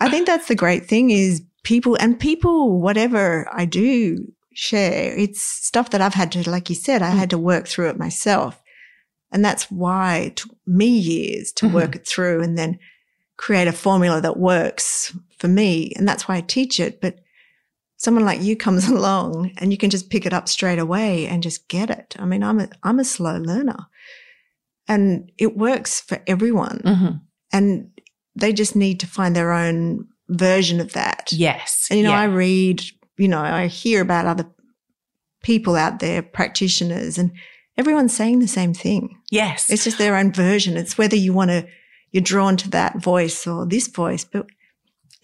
I 0.00 0.08
think 0.08 0.26
that's 0.26 0.48
the 0.48 0.54
great 0.54 0.86
thing 0.86 1.10
is 1.10 1.42
people 1.64 1.96
and 1.96 2.18
people, 2.18 2.80
whatever 2.80 3.48
I 3.52 3.64
do 3.64 4.32
share, 4.54 5.16
it's 5.18 5.42
stuff 5.42 5.90
that 5.90 6.00
I've 6.00 6.14
had 6.14 6.30
to, 6.32 6.48
like 6.48 6.70
you 6.70 6.76
said, 6.76 7.02
I 7.02 7.10
had 7.10 7.30
to 7.30 7.38
work 7.38 7.66
through 7.66 7.90
it 7.90 7.98
myself. 7.98 8.62
And 9.32 9.44
that's 9.44 9.68
why 9.70 10.18
it 10.18 10.36
took 10.36 10.54
me 10.64 10.86
years 10.86 11.50
to 11.52 11.66
mm-hmm. 11.66 11.74
work 11.74 11.96
it 11.96 12.06
through 12.06 12.42
and 12.42 12.56
then 12.56 12.78
create 13.36 13.68
a 13.68 13.72
formula 13.72 14.20
that 14.20 14.38
works 14.38 15.16
for 15.38 15.48
me. 15.48 15.92
And 15.96 16.06
that's 16.08 16.28
why 16.28 16.36
I 16.36 16.40
teach 16.40 16.78
it. 16.78 17.00
But 17.00 17.20
someone 17.96 18.24
like 18.24 18.42
you 18.42 18.56
comes 18.56 18.88
along 18.88 19.52
and 19.58 19.72
you 19.72 19.78
can 19.78 19.90
just 19.90 20.10
pick 20.10 20.26
it 20.26 20.32
up 20.32 20.48
straight 20.48 20.78
away 20.78 21.26
and 21.26 21.42
just 21.42 21.68
get 21.68 21.90
it. 21.90 22.16
I 22.18 22.24
mean, 22.24 22.42
I'm 22.42 22.60
a, 22.60 22.68
I'm 22.82 22.98
a 22.98 23.04
slow 23.04 23.36
learner 23.38 23.86
and 24.88 25.30
it 25.38 25.56
works 25.56 26.00
for 26.00 26.22
everyone. 26.26 26.80
Mm-hmm. 26.84 27.16
And 27.52 27.90
they 28.36 28.52
just 28.52 28.74
need 28.74 29.00
to 29.00 29.06
find 29.06 29.34
their 29.34 29.52
own 29.52 30.08
version 30.28 30.80
of 30.80 30.92
that. 30.92 31.32
Yes. 31.32 31.86
And, 31.90 31.98
you 31.98 32.04
know, 32.04 32.10
yeah. 32.10 32.20
I 32.20 32.24
read, 32.24 32.82
you 33.16 33.28
know, 33.28 33.40
I 33.40 33.66
hear 33.66 34.00
about 34.00 34.26
other 34.26 34.46
people 35.42 35.76
out 35.76 36.00
there, 36.00 36.22
practitioners, 36.22 37.18
and 37.18 37.32
everyone's 37.76 38.14
saying 38.14 38.40
the 38.40 38.48
same 38.48 38.74
thing. 38.74 39.20
Yes. 39.30 39.70
It's 39.70 39.84
just 39.84 39.98
their 39.98 40.16
own 40.16 40.32
version. 40.32 40.76
It's 40.76 40.98
whether 40.98 41.16
you 41.16 41.32
want 41.32 41.50
to, 41.50 41.66
you're 42.14 42.22
drawn 42.22 42.56
to 42.56 42.70
that 42.70 43.02
voice 43.02 43.44
or 43.44 43.66
this 43.66 43.88
voice, 43.88 44.24
but 44.24 44.46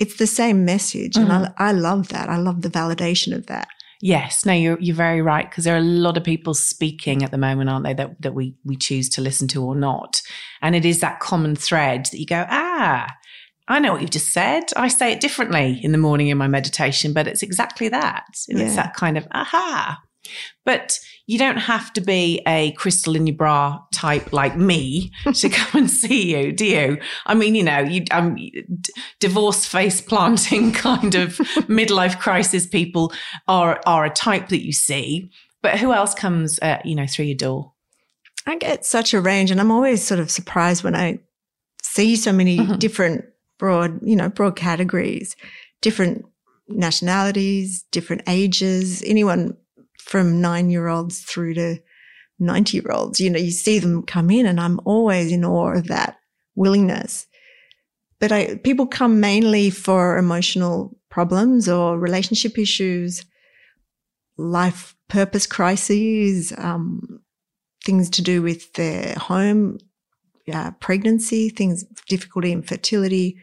it's 0.01 0.17
the 0.17 0.27
same 0.27 0.65
message. 0.65 1.15
Mm-hmm. 1.15 1.31
And 1.31 1.47
I, 1.57 1.69
I 1.69 1.73
love 1.73 2.09
that. 2.09 2.29
I 2.29 2.37
love 2.37 2.63
the 2.63 2.69
validation 2.69 3.33
of 3.33 3.47
that. 3.47 3.69
Yes, 4.03 4.45
no, 4.45 4.53
you're 4.53 4.81
you're 4.81 4.97
very 4.97 5.23
right 5.23 5.49
because 5.49 5.65
there 5.65 5.75
are 5.75 5.79
a 5.79 5.83
lot 5.83 6.17
of 6.17 6.25
people 6.25 6.55
speaking 6.55 7.23
at 7.23 7.31
the 7.31 7.39
moment, 7.39 7.71
aren't 7.71 7.85
they? 7.85 7.95
That 7.95 8.21
that 8.23 8.35
we 8.35 8.57
we 8.65 8.75
choose 8.75 9.09
to 9.11 9.21
listen 9.21 9.47
to 9.49 9.63
or 9.63 9.77
not, 9.77 10.21
and 10.63 10.75
it 10.75 10.85
is 10.85 11.01
that 11.01 11.21
common 11.21 11.55
thread 11.55 12.07
that 12.07 12.19
you 12.19 12.27
go, 12.27 12.47
ah, 12.49 13.07
I 13.69 13.79
know 13.79 13.93
what 13.93 14.01
you've 14.01 14.11
just 14.11 14.33
said. 14.33 14.65
I 14.75 14.89
say 14.89 15.13
it 15.13 15.21
differently 15.21 15.79
in 15.83 15.93
the 15.93 15.99
morning 15.99 16.29
in 16.29 16.39
my 16.39 16.49
meditation, 16.49 17.13
but 17.13 17.29
it's 17.29 17.43
exactly 17.43 17.91
that. 17.91 18.25
Yeah. 18.49 18.65
It's 18.65 18.75
that 18.77 18.95
kind 18.95 19.19
of 19.19 19.29
aha. 19.33 19.99
But 20.65 20.99
you 21.27 21.39
don't 21.39 21.59
have 21.59 21.93
to 21.93 22.01
be 22.01 22.43
a 22.47 22.73
crystal 22.73 23.15
in 23.15 23.27
your 23.27 23.37
bra 23.37 23.79
type 23.95 24.33
like 24.33 24.57
me 24.57 25.13
to 25.35 25.49
come 25.49 25.83
and 25.83 25.91
see 25.91 26.37
you, 26.37 26.53
do 26.53 26.67
you? 26.67 26.99
I 27.27 27.35
mean, 27.35 27.55
you 27.55 27.63
know, 27.63 27.79
you 27.79 28.05
um, 28.11 28.35
d- 28.35 28.93
divorce 29.21 29.65
face 29.65 30.01
planting 30.01 30.73
kind 30.89 31.15
of 31.15 31.37
midlife 31.69 32.19
crisis 32.19 32.67
people 32.67 33.13
are 33.47 33.81
are 33.87 34.05
a 34.05 34.11
type 34.11 34.49
that 34.49 34.65
you 34.65 34.73
see. 34.73 35.31
But 35.63 35.79
who 35.79 35.93
else 35.93 36.15
comes, 36.15 36.59
uh, 36.61 36.79
you 36.85 36.95
know, 36.95 37.07
through 37.07 37.27
your 37.27 37.37
door? 37.37 37.73
I 38.47 38.57
get 38.57 38.85
such 38.85 39.13
a 39.15 39.21
range, 39.21 39.51
and 39.51 39.61
I'm 39.61 39.71
always 39.71 40.03
sort 40.03 40.19
of 40.19 40.31
surprised 40.31 40.83
when 40.83 40.97
I 40.97 41.21
see 41.83 42.17
so 42.17 42.33
many 42.33 42.59
mm-hmm. 42.59 42.79
different 42.79 43.25
broad, 43.59 44.01
you 44.03 44.17
know, 44.17 44.31
broad 44.31 44.57
categories, 44.57 45.37
different 45.83 46.25
nationalities, 46.67 47.85
different 47.91 48.23
ages, 48.27 49.03
anyone 49.05 49.57
from 50.01 50.41
nine 50.41 50.71
year 50.71 50.89
olds 50.89 51.21
through 51.21 51.55
to 51.55 51.79
90 52.39 52.77
year 52.77 52.91
olds. 52.91 53.21
You 53.21 53.31
know, 53.31 53.39
you 53.39 53.51
see 53.51 53.79
them 53.79 54.03
come 54.03 54.31
in 54.31 54.47
and 54.47 54.61
I'm 54.61 54.81
always 54.85 55.31
in 55.31 55.45
awe 55.45 55.75
of 55.75 55.89
that 55.89 56.17
willingness. 56.57 57.27
But 58.19 58.33
I, 58.33 58.57
people 58.57 58.87
come 58.87 59.21
mainly 59.21 59.71
for 59.71 60.19
emotional 60.19 60.99
problems 61.11 61.69
or 61.69 61.99
relationship 61.99 62.59
issues, 62.59 63.25
life 64.37 64.95
purpose 65.09 65.47
crises, 65.47 66.53
um, 66.59 67.21
things 67.85 68.11
to 68.11 68.23
do 68.23 68.43
with 68.43 68.73
their 68.75 69.15
home, 69.15 69.79
uh, 70.53 70.71
pregnancy, 70.73 71.49
things, 71.49 71.85
difficulty 72.09 72.53
in 72.53 72.63
fertility, 72.63 73.39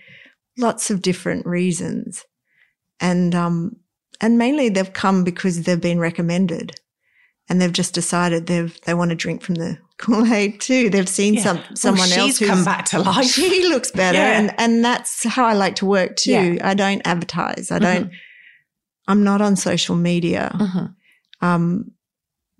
lots 0.57 0.91
of 0.91 1.01
different 1.01 1.45
reasons. 1.45 2.23
And, 2.99 3.33
um, 3.33 3.77
and 4.21 4.37
mainly 4.37 4.69
they've 4.69 4.93
come 4.93 5.23
because 5.23 5.63
they've 5.63 5.79
been 5.81 5.99
recommended 5.99 6.75
and 7.49 7.61
they've 7.61 7.71
just 7.71 7.93
decided 7.93 8.47
they've, 8.47 8.79
they 8.81 8.93
want 8.93 9.09
to 9.09 9.15
drink 9.15 9.41
from 9.41 9.55
the 9.55 9.77
Kool-Aid 9.99 10.59
too. 10.59 10.89
They've 10.89 11.07
seen 11.09 11.35
Yeah. 11.35 11.43
some, 11.43 11.59
someone 11.75 12.09
well, 12.09 12.19
else 12.19 12.37
who's 12.39 12.49
come 12.49 12.63
back 12.65 12.85
to 12.85 12.99
life. 12.99 13.25
she 13.31 13.67
looks 13.67 13.91
better. 13.91 14.17
Yeah. 14.17 14.39
And, 14.39 14.53
and 14.59 14.83
that's 14.85 15.23
how 15.23 15.45
I 15.45 15.53
like 15.53 15.75
to 15.77 15.85
work 15.85 16.15
too. 16.17 16.31
Yeah. 16.55 16.67
I 16.69 16.73
don't 16.73 17.01
advertise. 17.05 17.71
I 17.71 17.79
don't, 17.79 18.11
I'm 19.07 19.23
not 19.23 19.41
on 19.41 19.55
social 19.55 19.95
media. 19.95 20.51
Mhm. 20.55 20.95
Um, 21.41 21.91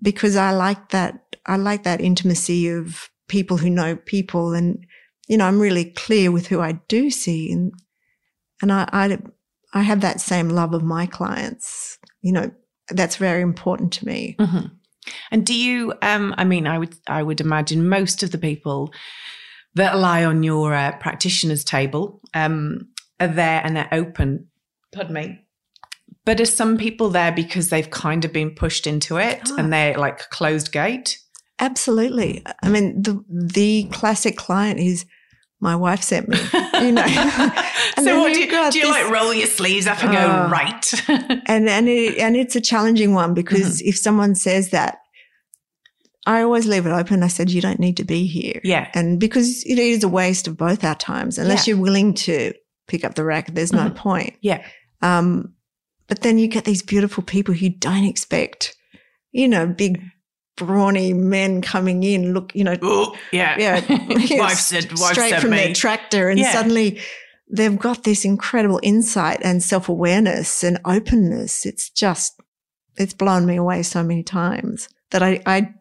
because 0.00 0.36
I 0.36 0.52
like 0.52 0.90
that, 0.90 1.36
I 1.46 1.56
like 1.56 1.82
that 1.82 2.00
intimacy 2.00 2.68
of 2.68 3.10
people 3.28 3.56
who 3.58 3.68
know 3.70 3.96
people 3.96 4.54
and, 4.54 4.84
you 5.28 5.36
know, 5.36 5.44
I'm 5.46 5.60
really 5.60 5.84
clear 5.84 6.30
with 6.32 6.46
who 6.46 6.60
I 6.60 6.72
do 6.88 7.10
see 7.10 7.52
and, 7.52 7.72
and 8.62 8.72
I, 8.72 8.88
I, 8.92 9.18
I 9.74 9.82
have 9.82 10.00
that 10.00 10.20
same 10.20 10.48
love 10.48 10.74
of 10.74 10.82
my 10.82 11.06
clients. 11.06 11.98
You 12.22 12.32
know, 12.32 12.50
that's 12.90 13.16
very 13.16 13.42
important 13.42 13.92
to 13.94 14.06
me. 14.06 14.36
Mhm. 14.38 14.70
And 15.30 15.46
do 15.46 15.54
you? 15.54 15.92
Um, 16.02 16.34
I 16.36 16.44
mean, 16.44 16.66
I 16.66 16.78
would, 16.78 16.94
I 17.06 17.22
would 17.22 17.40
imagine 17.40 17.88
most 17.88 18.22
of 18.22 18.30
the 18.30 18.38
people 18.38 18.92
that 19.74 19.96
lie 19.98 20.24
on 20.24 20.42
your 20.42 20.74
uh, 20.74 20.92
practitioner's 20.98 21.64
table 21.64 22.20
um, 22.34 22.88
are 23.20 23.28
there 23.28 23.60
and 23.64 23.76
they're 23.76 23.88
open. 23.92 24.48
Pardon 24.92 25.14
me. 25.14 25.40
But 26.24 26.40
are 26.40 26.46
some 26.46 26.76
people 26.76 27.08
there 27.10 27.32
because 27.32 27.70
they've 27.70 27.88
kind 27.90 28.24
of 28.24 28.32
been 28.32 28.50
pushed 28.54 28.86
into 28.86 29.16
it 29.18 29.40
Ah. 29.50 29.56
and 29.58 29.72
they're 29.72 29.96
like 29.96 30.28
closed 30.30 30.72
gate? 30.72 31.18
Absolutely. 31.58 32.44
I 32.62 32.68
mean, 32.68 33.00
the, 33.02 33.24
the 33.28 33.84
classic 33.92 34.36
client 34.36 34.78
is 34.78 35.06
my 35.60 35.74
wife 35.76 36.02
sent 36.02 36.28
me, 36.28 36.38
you 36.80 36.92
know. 36.92 37.04
So 37.98 38.20
what, 38.20 38.32
do, 38.32 38.40
you, 38.40 38.70
do 38.70 38.78
you 38.78 38.88
like 38.90 39.10
roll 39.10 39.34
your 39.34 39.46
sleeves 39.48 39.86
up 39.88 40.02
and 40.04 40.10
Oh. 40.10 40.12
go 40.14 40.50
right? 40.50 41.08
and 41.46 41.68
and 41.68 41.88
it, 41.88 42.16
and 42.18 42.36
it's 42.36 42.54
a 42.54 42.60
challenging 42.60 43.12
one 43.12 43.34
because 43.34 43.78
Mm-hmm. 43.80 43.88
if 43.88 43.98
someone 43.98 44.34
says 44.36 44.70
that, 44.70 44.98
I 46.26 46.42
always 46.42 46.66
leave 46.66 46.86
it 46.86 46.90
open. 46.90 47.22
I 47.22 47.28
said 47.28 47.50
you 47.50 47.60
don't 47.60 47.80
need 47.80 47.96
to 47.96 48.04
be 48.04 48.26
here, 48.26 48.60
yeah. 48.62 48.88
and 48.94 49.18
because 49.18 49.64
it 49.64 49.78
is 49.78 50.04
a 50.04 50.08
waste 50.08 50.46
of 50.46 50.56
both 50.56 50.84
our 50.84 50.94
times 50.94 51.38
unless 51.38 51.66
Yeah. 51.66 51.74
you're 51.74 51.82
willing 51.82 52.14
to 52.14 52.52
pick 52.86 53.04
up 53.04 53.14
the 53.14 53.24
racket. 53.24 53.54
There's 53.54 53.72
no 53.72 53.88
Mhm. 53.90 53.96
point. 53.96 54.34
Yeah. 54.42 54.64
Um, 55.02 55.54
but 56.06 56.22
then 56.22 56.38
you 56.38 56.46
get 56.48 56.64
these 56.64 56.82
beautiful 56.82 57.22
people 57.22 57.54
who 57.54 57.68
don't 57.68 58.04
expect, 58.04 58.74
you 59.32 59.48
know, 59.48 59.66
big 59.66 60.00
brawny 60.58 61.12
men 61.14 61.62
coming 61.62 62.02
in. 62.02 62.34
Look, 62.34 62.54
you 62.54 62.64
know, 62.64 63.14
yeah. 63.32 63.56
yeah, 63.58 63.80
wife 64.38 64.58
said, 64.58 64.90
wife 64.98 65.12
straight 65.12 65.30
said 65.30 65.40
from 65.40 65.50
me. 65.52 65.56
their 65.58 65.74
tractor, 65.74 66.28
and 66.28 66.38
Yeah. 66.38 66.52
suddenly 66.52 67.00
they've 67.50 67.78
got 67.78 68.04
this 68.04 68.24
incredible 68.26 68.80
insight 68.82 69.40
and 69.42 69.62
self 69.62 69.88
awareness 69.88 70.62
and 70.62 70.78
openness. 70.84 71.64
It's 71.64 71.88
just, 71.88 72.38
it's 72.96 73.14
blown 73.14 73.46
me 73.46 73.56
away 73.56 73.82
so 73.82 74.02
many 74.02 74.22
times 74.22 74.88
that 75.12 75.22
I, 75.22 75.40
I, 75.46 75.72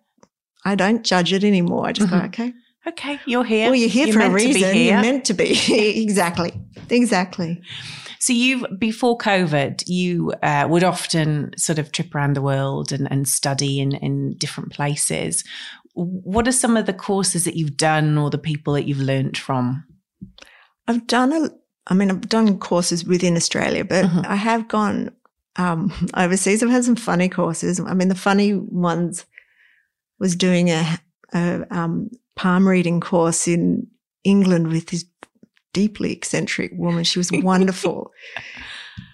I 0.63 0.75
don't 0.75 1.03
judge 1.03 1.33
it 1.33 1.43
anymore. 1.43 1.87
I 1.87 1.91
just 1.91 2.09
go, 2.09 2.15
Mhm. 2.17 2.25
okay, 2.27 2.53
okay, 2.87 3.19
you're 3.25 3.43
here. 3.43 3.65
well, 3.67 3.75
you're 3.75 3.89
here 3.89 4.13
for 4.13 4.19
a 4.21 4.29
meant 4.29 4.37
to 4.39 4.47
be 4.47 4.53
reason. 4.53 4.77
You're 4.77 5.01
meant 5.01 5.25
to 5.25 5.33
be. 5.33 6.01
exactly, 6.03 6.53
exactly. 6.89 7.61
So 8.19 8.33
you, 8.33 8.67
before 8.77 9.17
COVID, 9.17 9.83
you 9.87 10.33
uh, 10.41 10.67
would 10.69 10.83
often 10.83 11.51
sort 11.57 11.79
of 11.79 11.91
trip 11.91 12.13
around 12.15 12.35
the 12.35 12.41
world 12.41 12.91
and, 12.91 13.07
and 13.11 13.27
study 13.27 13.79
in, 13.79 13.93
in 13.95 14.35
different 14.37 14.71
places. 14.71 15.43
What 15.93 16.47
are 16.47 16.51
some 16.51 16.77
of 16.77 16.85
the 16.85 16.93
courses 16.93 17.45
that 17.45 17.55
you've 17.55 17.77
done 17.77 18.17
or 18.17 18.29
the 18.29 18.37
people 18.37 18.73
that 18.73 18.85
you've 18.87 18.99
learnt 18.99 19.37
from? 19.37 19.85
I've 20.87 21.07
done 21.07 21.33
a, 21.33 21.49
I 21.87 21.93
mean, 21.93 22.09
I've 22.09 22.29
done 22.29 22.59
courses 22.59 23.05
within 23.05 23.35
Australia, 23.35 23.83
but 23.83 24.05
Mhm. 24.05 24.25
I 24.25 24.35
have 24.35 24.67
gone 24.67 25.11
um, 25.55 25.91
overseas. 26.15 26.63
I've 26.63 26.69
had 26.69 26.85
some 26.85 26.95
funny 26.95 27.29
courses. 27.29 27.79
I 27.79 27.93
mean, 27.93 28.09
the 28.09 28.15
funny 28.15 28.53
ones 28.53 29.25
was 30.19 30.35
doing 30.35 30.69
a, 30.69 30.99
a 31.33 31.65
um, 31.69 32.09
palm 32.35 32.67
reading 32.67 32.99
course 32.99 33.47
in 33.47 33.87
England 34.23 34.67
with 34.67 34.87
this 34.87 35.05
deeply 35.77 36.11
eccentric 36.11 36.71
woman. 36.73 37.03
She 37.03 37.19
was 37.19 37.31
wonderful. 37.51 38.11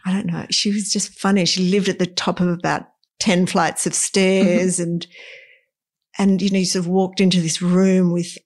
I 0.05 0.13
don't 0.13 0.27
know. 0.27 0.45
She 0.49 0.71
was 0.71 0.89
just 0.93 1.19
funny. 1.19 1.43
She 1.43 1.69
lived 1.69 1.89
at 1.89 1.99
the 1.99 2.05
top 2.05 2.39
of 2.39 2.47
about 2.47 2.85
10 3.19 3.47
flights 3.47 3.85
of 3.85 3.93
stairs 3.93 4.79
mm-hmm. 4.79 4.83
and, 4.83 5.07
and, 6.17 6.41
you 6.41 6.49
know, 6.51 6.59
you 6.59 6.65
sort 6.65 6.85
of 6.85 6.87
walked 6.87 7.19
into 7.19 7.41
this 7.41 7.61
room 7.61 8.13
with 8.13 8.37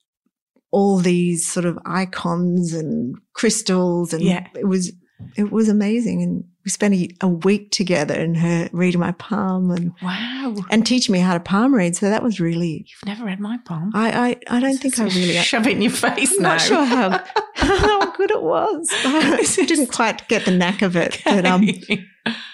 all 0.71 0.97
these 0.97 1.47
sort 1.47 1.67
of 1.67 1.77
icons 1.85 2.73
and 2.73 3.15
crystals 3.33 4.13
and 4.13 4.23
Yeah. 4.23 4.47
it 4.55 4.67
was, 4.67 4.91
it 5.35 5.51
was 5.51 5.69
amazing. 5.69 6.23
And 6.23 6.43
we 6.67 6.71
spent 6.71 6.93
a, 6.95 7.09
a 7.21 7.29
week 7.29 7.71
together 7.71 8.13
and 8.13 8.35
her 8.35 8.67
reading 8.73 8.99
my 8.99 9.13
palm 9.13 9.71
and, 9.71 9.93
Wow. 10.03 10.53
and 10.69 10.85
teaching 10.85 11.13
me 11.13 11.19
how 11.19 11.33
to 11.33 11.39
palm 11.39 11.73
read. 11.73 11.95
So 11.95 12.09
that 12.09 12.21
was 12.21 12.41
really, 12.41 12.85
You've 12.89 13.05
never 13.05 13.23
read 13.23 13.39
my 13.39 13.57
palm. 13.63 13.91
I, 13.95 14.35
I, 14.49 14.57
I 14.57 14.59
don't 14.59 14.77
think 14.77 14.99
I 14.99 15.05
really, 15.05 15.35
Shove 15.37 15.65
it 15.65 15.77
in 15.77 15.81
your 15.81 15.93
face 15.93 16.33
I'm 16.35 16.43
now. 16.43 16.49
not 16.49 16.61
sure 16.61 16.83
how, 16.83 17.23
how 17.53 18.11
good 18.17 18.31
it 18.31 18.41
was. 18.41 18.89
I 18.93 19.45
didn't 19.65 19.93
quite 19.93 20.27
get 20.27 20.43
the 20.43 20.51
knack 20.51 20.81
of 20.81 20.97
it, 20.97 21.21
but, 21.23 21.45
um, 21.45 21.69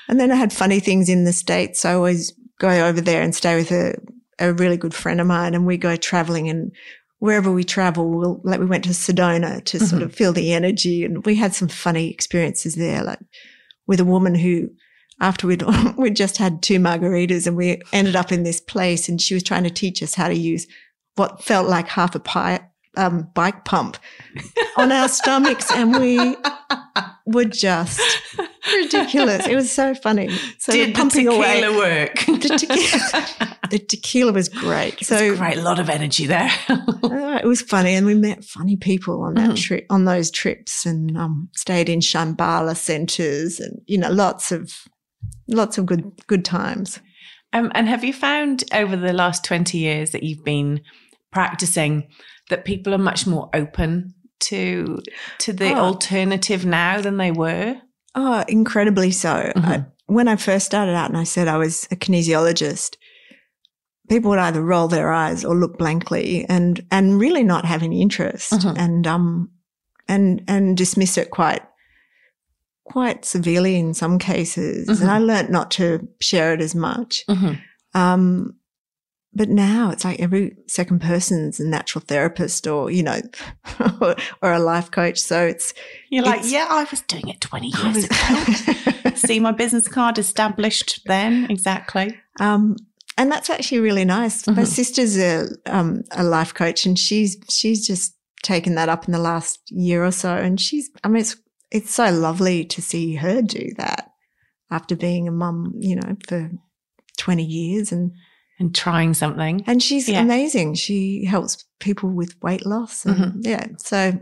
and 0.08 0.20
then 0.20 0.32
I 0.32 0.36
had 0.36 0.54
funny 0.54 0.80
things 0.80 1.10
in 1.10 1.24
the 1.24 1.34
States. 1.34 1.80
So 1.80 1.90
I 1.90 1.94
always 1.96 2.34
go 2.60 2.70
over 2.88 3.02
there 3.02 3.24
and 3.24 3.34
stay 3.34 3.56
with 3.56 3.72
a, 3.72 3.96
a 4.38 4.54
really 4.54 4.78
good 4.78 4.94
friend 4.94 5.20
of 5.22 5.26
mine 5.26 5.56
and 5.56 5.66
we 5.66 5.78
go 5.78 5.96
traveling 5.96 6.50
and 6.50 6.72
wherever 7.18 7.52
we 7.52 7.64
travel, 7.64 8.12
we'll, 8.12 8.42
like 8.44 8.60
we 8.60 8.68
went 8.68 8.84
to 8.84 8.92
Sedona 8.92 9.64
to 9.66 9.80
sort 9.80 10.04
of 10.04 10.14
feel 10.14 10.34
the 10.34 10.54
energy 10.54 11.04
and 11.04 11.26
we 11.26 11.34
had 11.34 11.56
some 11.56 11.68
funny 11.68 12.12
experiences 12.12 12.76
there, 12.76 13.02
like 13.04 13.18
with 13.88 14.00
a 14.00 14.06
woman 14.06 14.36
who 14.36 14.70
after 15.20 15.48
we'd, 15.48 15.64
we'd 15.98 16.16
just 16.16 16.38
had 16.38 16.62
two 16.62 16.80
margaritas 16.80 17.48
and 17.48 17.56
we 17.56 17.82
ended 17.92 18.16
up 18.16 18.32
in 18.32 18.44
this 18.44 18.60
place 18.60 19.08
and 19.08 19.22
she 19.22 19.34
was 19.34 19.44
trying 19.44 19.64
to 19.64 19.70
teach 19.70 20.02
us 20.04 20.16
how 20.16 20.28
to 20.28 20.36
use 20.36 20.68
what 21.16 21.44
felt 21.44 21.68
like 21.68 21.88
half 21.88 22.16
a 22.16 22.20
pie, 22.20 22.60
um, 22.98 23.30
bike 23.34 23.66
pump 23.66 23.98
on 24.78 24.92
our 24.92 25.08
stomachs 25.08 25.72
and 25.72 25.96
we 26.00 26.36
were 27.26 27.46
just 27.46 28.02
ridiculous. 28.72 29.48
It 29.48 29.56
was 29.56 29.72
so 29.72 29.94
funny. 29.96 30.30
So 30.60 30.72
Did 30.72 30.96
the 30.96 31.04
tequila 31.10 31.36
away. 31.36 31.78
work? 31.78 32.16
The 32.26 32.58
tequila, 32.58 33.58
the 33.70 33.80
tequila 33.80 34.32
was 34.34 34.50
great. 34.50 35.04
So 35.06 35.16
It's 35.18 35.40
great, 35.40 35.58
a 35.58 35.62
lot 35.62 35.80
of 35.80 35.90
energy 35.90 36.26
there. 36.28 36.52
uh, 36.70 37.40
it 37.42 37.46
was 37.46 37.62
funny, 37.62 37.96
and 37.96 38.06
we 38.06 38.14
met 38.16 38.44
funny 38.44 38.76
people 38.78 39.22
on 39.24 39.34
that 39.36 39.52
Mhm. 39.52 39.62
trip, 39.62 39.86
on 39.90 40.06
those 40.06 40.30
trips, 40.32 40.86
and 40.86 41.18
um, 41.18 41.50
stayed 41.56 41.90
in 41.90 42.00
Shambhala 42.00 42.76
centres, 42.76 43.60
and 43.60 43.82
you 43.88 43.98
know, 43.98 44.12
lots 44.12 44.52
of 44.52 44.72
lots 45.48 45.78
of 45.78 45.86
good 45.86 46.04
good 46.28 46.46
times. 46.46 47.00
Um, 47.54 47.72
and 47.76 47.88
have 47.88 48.04
you 48.04 48.14
found 48.14 48.64
over 48.74 48.96
the 48.96 49.14
last 49.14 49.44
20 49.46 49.78
years 49.78 50.10
that 50.12 50.24
you've 50.24 50.44
been 50.44 50.82
practicing 51.32 52.08
that 52.50 52.66
people 52.66 52.94
are 52.94 52.98
much 53.00 53.28
more 53.28 53.50
open 53.54 54.14
to 54.40 55.00
to 55.40 55.54
the 55.54 55.74
Oh. 55.74 55.86
alternative 55.86 56.66
now 56.66 57.00
than 57.02 57.18
they 57.18 57.32
were? 57.32 57.78
Oh, 58.16 58.44
incredibly 58.48 59.12
so. 59.12 59.52
Mhm. 59.56 59.66
I, 59.66 59.86
when 60.06 60.28
I 60.28 60.36
first 60.36 60.66
started 60.66 60.94
out, 60.96 61.10
and 61.10 61.18
I 61.18 61.24
said 61.24 61.48
I 61.48 61.58
was 61.58 61.88
a 61.92 61.96
kinesiologist. 61.96 62.96
People 64.10 64.30
would 64.32 64.40
either 64.40 64.62
roll 64.62 64.88
their 64.88 65.12
eyes 65.14 65.46
or 65.46 65.56
look 65.56 65.78
blankly, 65.78 66.46
and 66.50 66.86
and 66.92 67.20
really 67.20 67.44
not 67.44 67.66
have 67.66 67.82
any 67.84 68.02
interest, 68.02 68.52
Mhm. 68.52 68.78
and 68.78 69.08
um, 69.08 69.50
and 70.08 70.44
and 70.48 70.78
dismiss 70.78 71.18
it 71.18 71.32
quite 71.32 71.62
quite 72.86 73.24
severely 73.26 73.76
in 73.78 73.94
some 73.94 74.20
cases. 74.20 74.88
Mhm. 74.90 75.02
And 75.02 75.10
I 75.12 75.18
learnt 75.20 75.50
not 75.50 75.72
to 75.72 76.06
share 76.22 76.54
it 76.54 76.62
as 76.62 76.76
much. 76.76 77.24
Mhm. 77.30 77.58
Um, 77.94 78.56
but 79.36 79.50
now 79.50 79.90
it's 79.92 80.04
like 80.06 80.20
every 80.20 80.56
second 80.68 81.02
person's 81.02 81.60
a 81.60 81.66
natural 81.68 82.04
therapist 82.06 82.68
or, 82.68 82.92
you 82.92 83.04
know, 83.04 83.20
or 84.42 84.54
a 84.54 84.60
life 84.60 84.92
coach. 84.92 85.20
So 85.20 85.46
it's, 85.46 85.74
You're 86.10 86.24
like, 86.24 86.42
yeah, 86.44 86.68
I 86.70 86.84
was 86.90 87.02
doing 87.02 87.28
it 87.30 87.42
20 87.42 87.68
years 87.68 88.06
ago. 88.06 89.12
See 89.16 89.40
my 89.40 89.52
business 89.52 89.88
card 89.88 90.18
established 90.18 91.02
then, 91.06 91.48
exactly. 91.50 92.18
um, 92.40 92.76
and 93.18 93.32
that's 93.32 93.50
actually 93.50 93.80
really 93.80 94.06
nice. 94.06 94.48
My 94.48 94.54
Mhm. 94.64 94.68
sister's 94.68 95.18
a, 95.18 95.48
um, 95.68 96.02
a 96.12 96.24
life 96.24 96.54
coach 96.54 96.86
and 96.86 96.98
she's, 96.98 97.38
she's 97.50 97.86
just 97.86 98.16
taken 98.42 98.76
that 98.76 98.90
up 98.90 99.06
in 99.08 99.12
the 99.12 99.20
last 99.20 99.60
year 99.70 100.04
or 100.04 100.12
so. 100.12 100.36
And 100.36 100.60
she's, 100.60 100.90
I 101.04 101.08
mean, 101.10 101.22
it's, 101.22 101.36
it's 101.72 101.94
so 101.94 102.10
lovely 102.12 102.66
to 102.66 102.82
see 102.82 103.16
her 103.16 103.42
do 103.42 103.70
that 103.78 104.10
after 104.72 104.96
being 104.96 105.28
a 105.28 105.32
mum, 105.32 105.74
you 105.80 105.96
know, 105.96 106.18
for 106.28 106.50
20 107.18 107.44
years 107.44 107.92
and, 107.92 108.12
And 108.60 108.74
trying 108.74 109.14
something. 109.14 109.64
And 109.68 109.82
she's 109.82 110.08
Yeah. 110.08 110.22
amazing. 110.22 110.76
She 110.76 111.26
helps 111.26 111.66
people 111.80 112.10
with 112.10 112.36
weight 112.42 112.66
loss. 112.66 113.06
And 113.06 113.18
Mhm. 113.18 113.34
Yeah. 113.42 113.66
So 113.78 114.20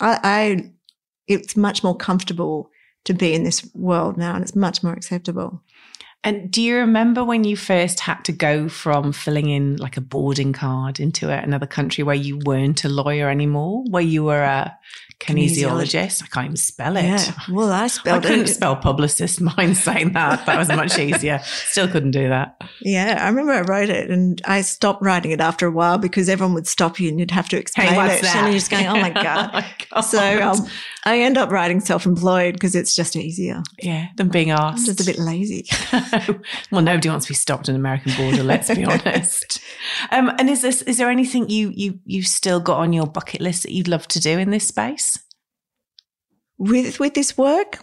I, 0.00 0.20
I, 0.24 0.70
it's 1.26 1.56
much 1.56 1.84
more 1.84 1.96
comfortable 1.96 2.70
to 3.04 3.14
be 3.14 3.34
in 3.34 3.44
this 3.44 3.68
world 3.74 4.16
now 4.16 4.34
and 4.34 4.42
it's 4.42 4.56
much 4.56 4.82
more 4.82 4.92
acceptable. 4.94 5.62
And 6.26 6.50
do 6.50 6.62
you 6.62 6.76
remember 6.76 7.22
when 7.22 7.44
you 7.44 7.54
first 7.54 8.00
had 8.00 8.24
to 8.24 8.32
go 8.32 8.66
from 8.70 9.12
filling 9.12 9.50
in 9.50 9.76
like 9.76 9.98
a 9.98 10.00
boarding 10.00 10.54
card 10.54 10.98
into 10.98 11.28
another 11.30 11.66
country 11.66 12.02
where 12.02 12.14
you 12.16 12.38
weren't 12.46 12.82
a 12.84 12.88
lawyer 12.88 13.28
anymore, 13.28 13.84
where 13.90 14.02
you 14.02 14.24
were 14.24 14.42
a 14.42 14.74
kinesiologist? 15.20 16.22
I 16.22 16.26
can't 16.26 16.44
even 16.46 16.56
spell 16.56 16.96
it. 16.96 17.04
Yeah. 17.04 17.32
Well, 17.50 17.72
I 17.72 17.86
spelled 17.88 18.24
I 18.24 18.28
couldn't 18.28 18.44
it. 18.48 18.54
spell 18.54 18.76
publicist. 18.76 19.40
Mine 19.40 19.74
saying 19.86 20.12
that. 20.12 20.46
That 20.46 20.58
was 20.58 20.68
much 20.68 20.98
easier. 20.98 21.40
Still 21.44 21.88
couldn't 21.88 22.10
do 22.12 22.28
that. 22.28 22.60
Yeah, 22.80 23.18
I 23.20 23.28
remember 23.28 23.52
I 23.52 23.60
wrote 23.62 23.88
it 23.90 24.10
and 24.10 24.40
I 24.44 24.60
stopped 24.62 25.02
writing 25.02 25.30
it 25.30 25.40
after 25.40 25.66
a 25.66 25.70
while 25.70 25.98
because 25.98 26.28
everyone 26.28 26.54
would 26.54 26.66
stop 26.66 26.98
you 27.00 27.08
and 27.08 27.18
you'd 27.18 27.30
have 27.30 27.48
to 27.50 27.58
explain 27.58 27.94
what's 27.94 28.18
it. 28.18 28.22
that? 28.22 28.36
And 28.36 28.46
you're 28.48 28.54
just 28.58 28.70
going, 28.70 28.86
oh 28.86 28.94
my 29.00 29.10
God. 29.22 29.50
Oh 29.52 29.60
my 29.60 29.74
God. 29.90 30.00
So 30.02 30.42
um, 30.42 30.66
I 31.04 31.20
end 31.20 31.36
up 31.38 31.50
writing 31.50 31.80
self-employed 31.80 32.54
because 32.54 32.74
it's 32.74 32.94
just 32.94 33.16
easier. 33.16 33.62
yeah, 33.82 34.08
than 34.16 34.28
being 34.28 34.50
I'm 34.50 34.58
asked. 34.58 34.86
just 34.86 35.00
a 35.00 35.04
bit 35.04 35.18
lazy. 35.18 35.66
well, 36.70 36.82
nobody 36.82 37.08
wants 37.08 37.26
to 37.26 37.30
be 37.30 37.34
stopped 37.34 37.68
at 37.68 37.74
an 37.74 37.76
American 37.76 38.12
border. 38.16 38.42
Let's 38.42 38.72
be 38.74 38.84
honest. 38.84 39.60
Um, 40.10 40.30
and 40.38 40.48
is 40.50 40.62
this 40.62 40.82
is 40.82 40.98
there 40.98 41.10
anything 41.10 41.48
you 41.48 41.72
you 41.74 41.98
you've 42.04 42.26
still 42.26 42.60
got 42.60 42.78
on 42.78 42.92
your 42.92 43.06
bucket 43.06 43.40
list 43.40 43.62
that 43.64 43.72
you'd 43.72 43.88
love 43.88 44.06
to 44.08 44.20
do 44.20 44.38
in 44.38 44.50
this 44.50 44.68
space? 44.68 45.03
With 46.64 46.98
with 47.00 47.14
this 47.14 47.36
work, 47.38 47.78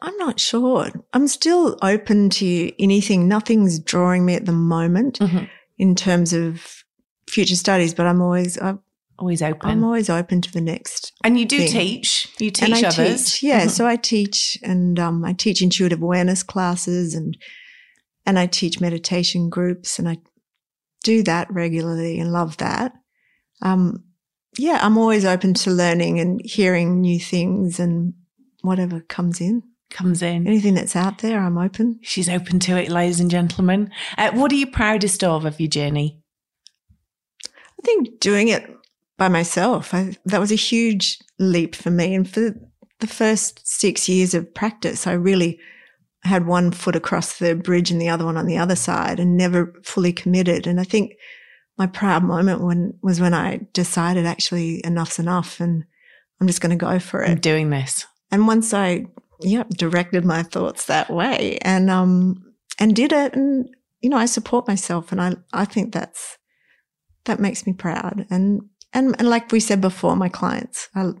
I'm 0.00 0.16
not 0.16 0.38
sure. 0.38 0.90
I'm 1.12 1.26
still 1.26 1.76
open 1.82 2.30
to 2.30 2.82
anything. 2.82 3.26
Nothing's 3.28 3.78
drawing 3.78 4.24
me 4.24 4.34
at 4.34 4.46
the 4.46 4.52
moment 4.52 5.18
Mhm. 5.18 5.48
in 5.76 5.94
terms 5.94 6.32
of 6.32 6.84
future 7.28 7.56
studies, 7.56 7.94
but 7.94 8.06
I'm 8.06 8.22
always 8.22 8.60
I'm, 8.60 8.80
Always 9.20 9.42
open. 9.42 9.68
I'm 9.68 9.82
always 9.82 10.08
open 10.08 10.40
to 10.42 10.52
the 10.52 10.60
next. 10.60 11.12
and 11.24 11.36
you 11.40 11.44
do 11.44 11.58
thing. 11.58 11.68
teach. 11.68 12.28
You 12.38 12.52
teach 12.52 12.62
and 12.62 12.74
I 12.76 12.88
others. 12.88 13.24
teach, 13.32 13.42
yeah. 13.42 13.66
Mhm. 13.66 13.70
So 13.70 13.84
I 13.84 13.96
teach, 13.96 14.56
and 14.62 14.96
um, 15.00 15.24
I 15.24 15.32
teach 15.32 15.60
intuitive 15.60 16.00
awareness 16.00 16.44
classes, 16.44 17.14
and 17.16 17.36
and 18.24 18.38
I 18.38 18.46
teach 18.46 18.80
meditation 18.80 19.48
groups, 19.50 19.98
and 19.98 20.08
I 20.08 20.18
do 21.02 21.24
that 21.24 21.52
regularly 21.52 22.20
and 22.20 22.30
love 22.30 22.58
that. 22.58 22.92
Um, 23.60 24.04
yeah, 24.58 24.78
I'm 24.82 24.98
always 24.98 25.24
open 25.24 25.54
to 25.54 25.70
learning 25.70 26.20
and 26.20 26.40
hearing 26.44 27.00
new 27.00 27.20
things 27.20 27.78
and 27.78 28.14
whatever 28.62 29.00
comes 29.00 29.40
in. 29.40 29.62
Comes 29.90 30.20
in. 30.20 30.46
Anything 30.46 30.74
that's 30.74 30.96
out 30.96 31.18
there, 31.18 31.40
I'm 31.40 31.56
open. 31.56 31.98
She's 32.02 32.28
open 32.28 32.58
to 32.60 32.76
it, 32.76 32.90
ladies 32.90 33.20
and 33.20 33.30
gentlemen. 33.30 33.90
Uh, 34.18 34.32
what 34.32 34.52
are 34.52 34.56
you 34.56 34.66
proudest 34.66 35.24
of 35.24 35.46
of 35.46 35.58
your 35.58 35.68
journey? 35.68 36.20
I 37.46 37.82
think 37.84 38.20
doing 38.20 38.48
it 38.48 38.68
by 39.16 39.28
myself, 39.28 39.94
I, 39.94 40.16
that 40.26 40.40
was 40.40 40.52
a 40.52 40.56
huge 40.56 41.18
leap 41.38 41.74
for 41.74 41.90
me. 41.90 42.14
And 42.14 42.28
for 42.28 42.54
the 43.00 43.06
first 43.06 43.66
six 43.66 44.08
years 44.08 44.34
of 44.34 44.52
practice, 44.52 45.06
I 45.06 45.12
really 45.12 45.58
had 46.22 46.46
one 46.46 46.70
foot 46.70 46.96
across 46.96 47.38
the 47.38 47.54
bridge 47.54 47.90
and 47.90 48.00
the 48.00 48.08
other 48.08 48.24
one 48.24 48.36
on 48.36 48.46
the 48.46 48.58
other 48.58 48.76
side 48.76 49.18
and 49.20 49.36
never 49.36 49.72
fully 49.84 50.12
committed. 50.12 50.66
And 50.66 50.80
I 50.80 50.84
think 50.84 51.12
my 51.78 51.86
proud 51.86 52.24
moment 52.24 52.60
when 52.60 52.98
was 53.02 53.20
when 53.20 53.32
I 53.32 53.60
decided 53.72 54.26
actually 54.26 54.84
enough's 54.84 55.18
enough 55.18 55.60
and 55.60 55.84
I'm 56.40 56.46
just 56.46 56.60
going 56.60 56.76
to 56.76 56.84
go 56.84 56.98
for 56.98 57.22
it. 57.22 57.30
I'm 57.30 57.40
doing 57.40 57.70
this. 57.70 58.06
And 58.30 58.46
once 58.46 58.74
I, 58.74 59.06
yeah, 59.40 59.64
directed 59.70 60.24
my 60.24 60.42
thoughts 60.42 60.86
that 60.86 61.08
way 61.08 61.58
and, 61.62 61.88
um, 61.88 62.54
and 62.78 62.94
did 62.94 63.12
it 63.12 63.34
and, 63.34 63.68
you 64.00 64.10
know, 64.10 64.16
I 64.16 64.26
support 64.26 64.68
myself 64.68 65.12
and 65.12 65.20
I, 65.20 65.34
I 65.52 65.64
think 65.64 65.92
that's, 65.92 66.36
that 67.24 67.40
makes 67.40 67.66
me 67.66 67.72
proud. 67.72 68.26
And, 68.28 68.62
and, 68.92 69.14
and 69.18 69.28
like 69.28 69.52
we 69.52 69.60
said 69.60 69.80
before, 69.80 70.16
my 70.16 70.28
clients, 70.28 70.88
I, 70.94 71.12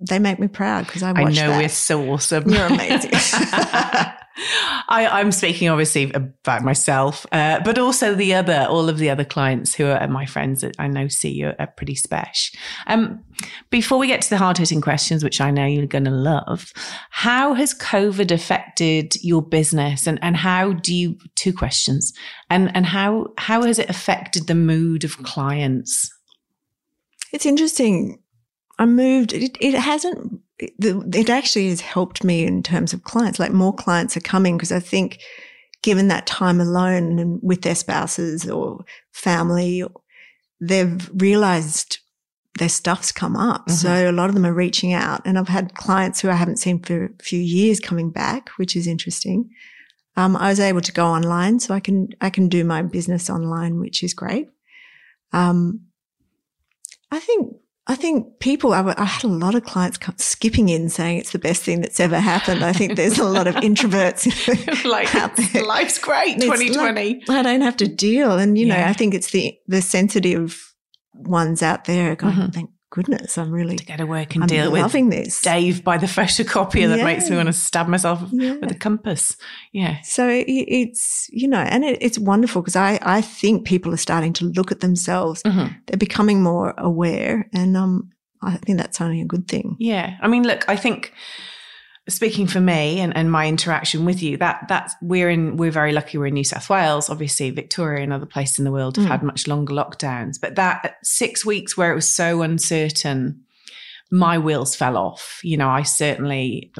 they 0.00 0.18
make 0.18 0.38
me 0.38 0.48
proud 0.48 0.86
because 0.86 1.02
I 1.02 1.10
I 1.10 1.22
watch 1.22 1.36
know 1.36 1.48
that. 1.48 1.58
we're 1.58 1.68
so 1.68 2.10
awesome. 2.10 2.48
You're 2.48 2.66
amazing. 2.66 3.12
I, 4.88 5.06
I'm 5.06 5.32
speaking 5.32 5.68
obviously 5.68 6.10
about 6.12 6.62
myself, 6.62 7.26
uh, 7.32 7.60
but 7.60 7.78
also 7.78 8.14
the 8.14 8.34
other, 8.34 8.66
all 8.68 8.88
of 8.88 8.98
the 8.98 9.10
other 9.10 9.24
clients 9.24 9.74
who 9.74 9.86
are 9.86 10.06
my 10.08 10.24
friends 10.24 10.60
that 10.62 10.76
I 10.78 10.88
know 10.88 11.08
see 11.08 11.30
you 11.30 11.52
are 11.58 11.66
pretty 11.66 11.94
special. 11.94 12.58
Um, 12.86 13.24
before 13.70 13.98
we 13.98 14.06
get 14.06 14.22
to 14.22 14.30
the 14.30 14.38
hard 14.38 14.58
hitting 14.58 14.80
questions, 14.80 15.24
which 15.24 15.40
I 15.40 15.50
know 15.50 15.66
you're 15.66 15.86
going 15.86 16.04
to 16.04 16.10
love, 16.10 16.72
how 17.10 17.54
has 17.54 17.74
COVID 17.74 18.30
affected 18.30 19.16
your 19.22 19.42
business, 19.42 20.06
and 20.06 20.18
and 20.22 20.36
how 20.36 20.72
do 20.72 20.94
you? 20.94 21.16
Two 21.34 21.52
questions, 21.52 22.12
and 22.48 22.74
and 22.74 22.86
how 22.86 23.28
how 23.38 23.62
has 23.62 23.78
it 23.78 23.90
affected 23.90 24.46
the 24.46 24.54
mood 24.54 25.04
of 25.04 25.22
clients? 25.22 26.10
It's 27.32 27.46
interesting. 27.46 28.22
I 28.78 28.86
moved. 28.86 29.32
It, 29.32 29.56
it 29.60 29.74
hasn't. 29.74 30.40
It, 30.60 30.72
it 31.14 31.30
actually 31.30 31.70
has 31.70 31.80
helped 31.80 32.22
me 32.22 32.44
in 32.44 32.62
terms 32.62 32.92
of 32.92 33.04
clients. 33.04 33.38
Like 33.38 33.52
more 33.52 33.74
clients 33.74 34.16
are 34.16 34.20
coming 34.20 34.56
because 34.56 34.72
I 34.72 34.80
think, 34.80 35.18
given 35.82 36.08
that 36.08 36.26
time 36.26 36.60
alone 36.60 37.18
and 37.18 37.40
with 37.42 37.62
their 37.62 37.74
spouses 37.74 38.48
or 38.48 38.84
family, 39.12 39.82
they've 40.60 41.10
realised 41.14 41.98
their 42.58 42.68
stuff's 42.68 43.12
come 43.12 43.36
up. 43.36 43.68
Mhm. 43.68 43.72
So 43.72 44.10
a 44.10 44.12
lot 44.12 44.28
of 44.28 44.34
them 44.34 44.44
are 44.44 44.52
reaching 44.52 44.92
out, 44.92 45.22
and 45.24 45.38
I've 45.38 45.48
had 45.48 45.74
clients 45.74 46.20
who 46.20 46.28
I 46.28 46.34
haven't 46.34 46.58
seen 46.58 46.80
for 46.80 47.06
a 47.06 47.22
few 47.22 47.40
years 47.40 47.80
coming 47.80 48.10
back, 48.10 48.50
which 48.58 48.76
is 48.76 48.86
interesting. 48.86 49.48
Um, 50.16 50.36
I 50.36 50.50
was 50.50 50.60
able 50.60 50.82
to 50.82 50.92
go 50.92 51.06
online, 51.06 51.60
so 51.60 51.72
I 51.72 51.80
can 51.80 52.08
I 52.20 52.28
can 52.28 52.48
do 52.48 52.64
my 52.64 52.82
business 52.82 53.30
online, 53.30 53.80
which 53.80 54.02
is 54.02 54.12
great. 54.12 54.48
Um, 55.32 55.86
I 57.10 57.20
think 57.20 57.56
I 57.86 57.96
think 57.96 58.38
people. 58.40 58.72
I, 58.72 58.94
I 58.96 59.04
had 59.04 59.24
a 59.24 59.28
lot 59.28 59.54
of 59.54 59.64
clients 59.64 59.98
come, 59.98 60.14
skipping 60.18 60.68
in 60.68 60.88
saying 60.90 61.18
it's 61.18 61.32
the 61.32 61.38
best 61.38 61.62
thing 61.62 61.80
that's 61.80 61.98
ever 61.98 62.20
happened. 62.20 62.62
I 62.64 62.72
think 62.72 62.94
there's 62.96 63.18
a 63.18 63.24
lot 63.24 63.46
of 63.46 63.54
introverts 63.56 64.84
like 64.90 65.12
out 65.22 65.34
there. 65.36 65.64
life's 65.66 65.98
great, 65.98 66.36
It's 66.36 66.44
2020. 66.44 67.22
I 67.28 67.42
don't 67.42 67.62
have 67.62 67.76
to 67.78 67.88
deal, 67.88 68.38
and 68.38 68.56
you 68.58 68.66
know, 68.66 68.76
Yeah. 68.76 68.88
I 68.90 68.92
think 68.92 69.14
it's 69.14 69.30
the 69.32 69.56
the 69.66 69.82
sensitive 69.82 70.72
ones 71.14 71.62
out 71.62 71.84
there 71.86 72.14
going, 72.16 72.34
Mhm. 72.34 72.54
"Thank 72.54 72.70
goodness, 72.90 73.38
I'm 73.38 73.50
really 73.50 73.76
to 73.76 73.84
go 73.84 73.96
to 73.96 74.04
work 74.06 74.34
and 74.34 74.44
I'm 74.44 74.48
deal 74.48 74.70
with 74.70 74.82
loving 74.82 75.10
this." 75.10 75.40
Dave 75.42 75.82
by 75.84 75.96
the 75.98 76.06
photocopier 76.06 76.88
that 76.88 77.04
makes 77.04 77.30
me 77.30 77.36
want 77.36 77.46
to 77.46 77.52
stab 77.52 77.88
myself 77.88 78.22
Yeah. 78.32 78.54
with 78.60 78.70
a 78.70 78.74
compass. 78.74 79.36
Yeah. 79.72 80.00
So 80.02 80.28
it, 80.28 80.44
it's 80.48 81.28
you 81.32 81.48
know, 81.48 81.60
and 81.60 81.84
it, 81.84 81.98
it's 82.00 82.18
wonderful 82.18 82.62
because 82.62 82.76
I 82.76 82.98
I 83.02 83.20
think 83.22 83.64
people 83.66 83.92
are 83.94 83.98
starting 83.98 84.32
to 84.34 84.44
look 84.44 84.70
at 84.72 84.80
themselves. 84.80 85.42
Mhm. 85.44 85.74
They're 85.86 85.96
becoming 85.98 86.42
more 86.42 86.74
aware, 86.78 87.48
and 87.54 87.76
um, 87.76 88.10
I 88.42 88.56
think 88.56 88.78
that's 88.78 89.00
only 89.00 89.20
a 89.20 89.26
good 89.26 89.46
thing. 89.48 89.76
Yeah. 89.78 90.16
I 90.22 90.28
mean, 90.28 90.44
look, 90.44 90.64
I 90.68 90.76
think 90.76 91.12
speaking 92.10 92.46
for 92.46 92.60
me 92.60 93.00
and, 93.00 93.16
and 93.16 93.30
my 93.30 93.46
interaction 93.48 94.04
with 94.04 94.22
you, 94.22 94.36
that 94.38 94.66
that's 94.68 94.94
we're 95.00 95.30
in 95.30 95.56
we're 95.56 95.70
very 95.70 95.92
lucky 95.92 96.18
we're 96.18 96.26
in 96.26 96.34
New 96.34 96.44
South 96.44 96.68
Wales. 96.68 97.08
Obviously, 97.10 97.50
Victoria 97.50 98.02
and 98.02 98.12
other 98.12 98.26
places 98.26 98.58
in 98.58 98.64
the 98.64 98.72
world 98.72 98.96
have 98.96 99.06
Mm. 99.06 99.10
had 99.10 99.22
much 99.22 99.46
longer 99.46 99.72
lockdowns. 99.74 100.40
But 100.40 100.56
that 100.56 100.96
six 101.02 101.44
weeks 101.46 101.76
where 101.76 101.90
it 101.92 101.94
was 101.94 102.08
so 102.08 102.42
uncertain, 102.42 103.40
my 104.10 104.38
wheels 104.38 104.74
fell 104.76 104.96
off. 104.96 105.40
You 105.42 105.56
know, 105.56 105.68
I 105.68 105.82
certainly 105.82 106.72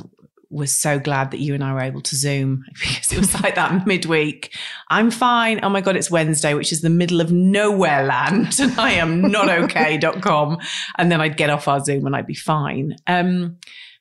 was 0.52 0.72
so 0.76 0.98
glad 0.98 1.30
that 1.30 1.38
you 1.38 1.54
and 1.54 1.62
I 1.62 1.72
were 1.72 1.80
able 1.80 2.00
to 2.00 2.16
Zoom 2.16 2.64
because 2.72 3.12
it 3.12 3.18
was 3.18 3.40
like 3.40 3.54
that 3.54 3.86
midweek. 3.86 4.52
I'm 4.88 5.12
fine. 5.12 5.60
Oh 5.62 5.68
my 5.68 5.80
God, 5.80 5.94
it's 5.94 6.10
Wednesday, 6.10 6.54
which 6.54 6.72
is 6.72 6.80
the 6.80 6.90
middle 6.90 7.20
of 7.20 7.30
nowhere 7.30 8.04
land. 8.04 8.56
And 8.60 8.80
I 8.80 8.92
am 8.94 9.22
not 9.30 9.48
okay.com. 9.48 10.58
And 10.98 11.12
then 11.12 11.20
I'd 11.20 11.36
get 11.36 11.50
off 11.50 11.68
our 11.68 11.78
Zoom 11.84 12.04
and 12.06 12.16
I'd 12.16 12.26
be 12.26 12.34
fine. 12.34 12.96
Um, 13.06 13.58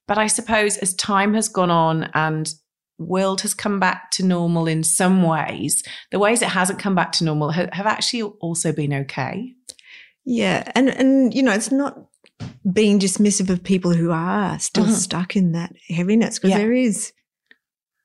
but 0.09 0.17
I 0.17 0.25
suppose 0.27 0.75
as 0.77 0.95
time 0.95 1.35
has 1.35 1.47
gone 1.47 1.69
on 1.69 2.09
and 2.15 2.51
world 2.97 3.41
has 3.41 3.53
come 3.53 3.79
back 3.79 4.09
to 4.11 4.25
normal 4.25 4.67
in 4.67 4.83
some 4.83 5.21
ways, 5.21 5.83
the 6.11 6.17
ways 6.17 6.41
it 6.41 6.49
hasn't 6.49 6.79
come 6.79 6.95
back 6.95 7.11
to 7.13 7.23
normal 7.23 7.51
have, 7.51 7.69
have 7.71 7.85
actually 7.85 8.23
also 8.23 8.73
been 8.73 8.91
okay. 8.91 9.53
Yeah, 10.25 10.69
and 10.75 10.89
and 10.89 11.31
you 11.33 11.43
know, 11.43 11.53
it's 11.53 11.71
not 11.71 12.07
being 12.73 12.99
dismissive 12.99 13.51
of 13.51 13.63
people 13.63 13.93
who 13.93 14.09
are 14.11 14.57
still 14.57 14.85
Mhm. 14.85 14.89
stuck 14.91 15.35
in 15.35 15.51
that 15.51 15.73
heaviness 15.87 16.39
because 16.39 16.49
Yeah. 16.49 16.57
there 16.57 16.73
is, 16.73 17.13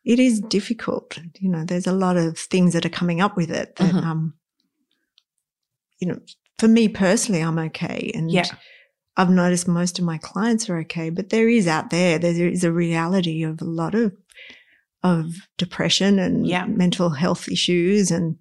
it 0.04 0.18
is 0.18 0.40
difficult. 0.40 1.18
You 1.40 1.48
know, 1.50 1.64
there's 1.64 1.86
a 1.86 1.92
lot 1.92 2.18
of 2.18 2.38
things 2.38 2.74
that 2.74 2.84
are 2.84 2.90
coming 3.00 3.22
up 3.22 3.34
with 3.34 3.50
it 3.50 3.76
that, 3.76 3.94
Mhm. 3.94 4.04
um, 4.04 4.34
you 6.00 6.08
know, 6.08 6.20
for 6.58 6.68
me 6.68 6.86
personally, 6.88 7.40
I'm 7.42 7.58
okay, 7.58 8.12
and 8.14 8.30
Yeah. 8.30 8.44
I've 9.16 9.30
noticed 9.30 9.68
most 9.68 9.98
of 9.98 10.04
my 10.04 10.18
clients 10.18 10.68
are 10.68 10.78
okay, 10.80 11.10
but 11.10 11.30
there 11.30 11.48
is 11.48 11.68
out 11.68 11.90
there, 11.90 12.18
there 12.18 12.48
is 12.48 12.64
a 12.64 12.72
reality 12.72 13.42
of 13.44 13.60
a 13.60 13.64
lot 13.64 13.94
of 13.94 14.12
of 15.02 15.34
depression 15.58 16.18
and 16.18 16.46
Yeah. 16.46 16.64
mental 16.64 17.10
health 17.10 17.48
issues, 17.48 18.10
and 18.10 18.36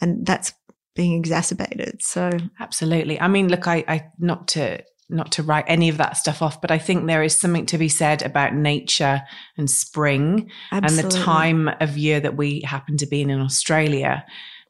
and 0.00 0.26
that's 0.26 0.52
being 0.94 1.18
exacerbated. 1.18 2.02
So 2.02 2.30
Absolutely. 2.60 3.20
I 3.20 3.26
mean, 3.28 3.48
look, 3.48 3.66
I, 3.66 3.84
I 3.88 4.06
not 4.18 4.48
to 4.48 4.84
not 5.10 5.32
to 5.32 5.42
write 5.42 5.64
any 5.68 5.88
of 5.88 5.98
that 5.98 6.16
stuff 6.16 6.40
off, 6.42 6.60
but 6.60 6.70
I 6.70 6.78
think 6.78 7.06
there 7.06 7.22
is 7.22 7.36
something 7.36 7.66
to 7.66 7.78
be 7.78 7.88
said 7.88 8.22
about 8.22 8.54
nature 8.54 9.22
and 9.58 9.70
spring 9.70 10.50
absolutely. 10.72 11.02
and 11.04 11.12
the 11.12 11.18
time 11.18 11.70
of 11.80 11.98
year 11.98 12.20
that 12.20 12.36
we 12.36 12.62
happen 12.62 12.96
to 12.98 13.06
be 13.06 13.20
in 13.20 13.30
in 13.30 13.40
Australia. 13.40 14.24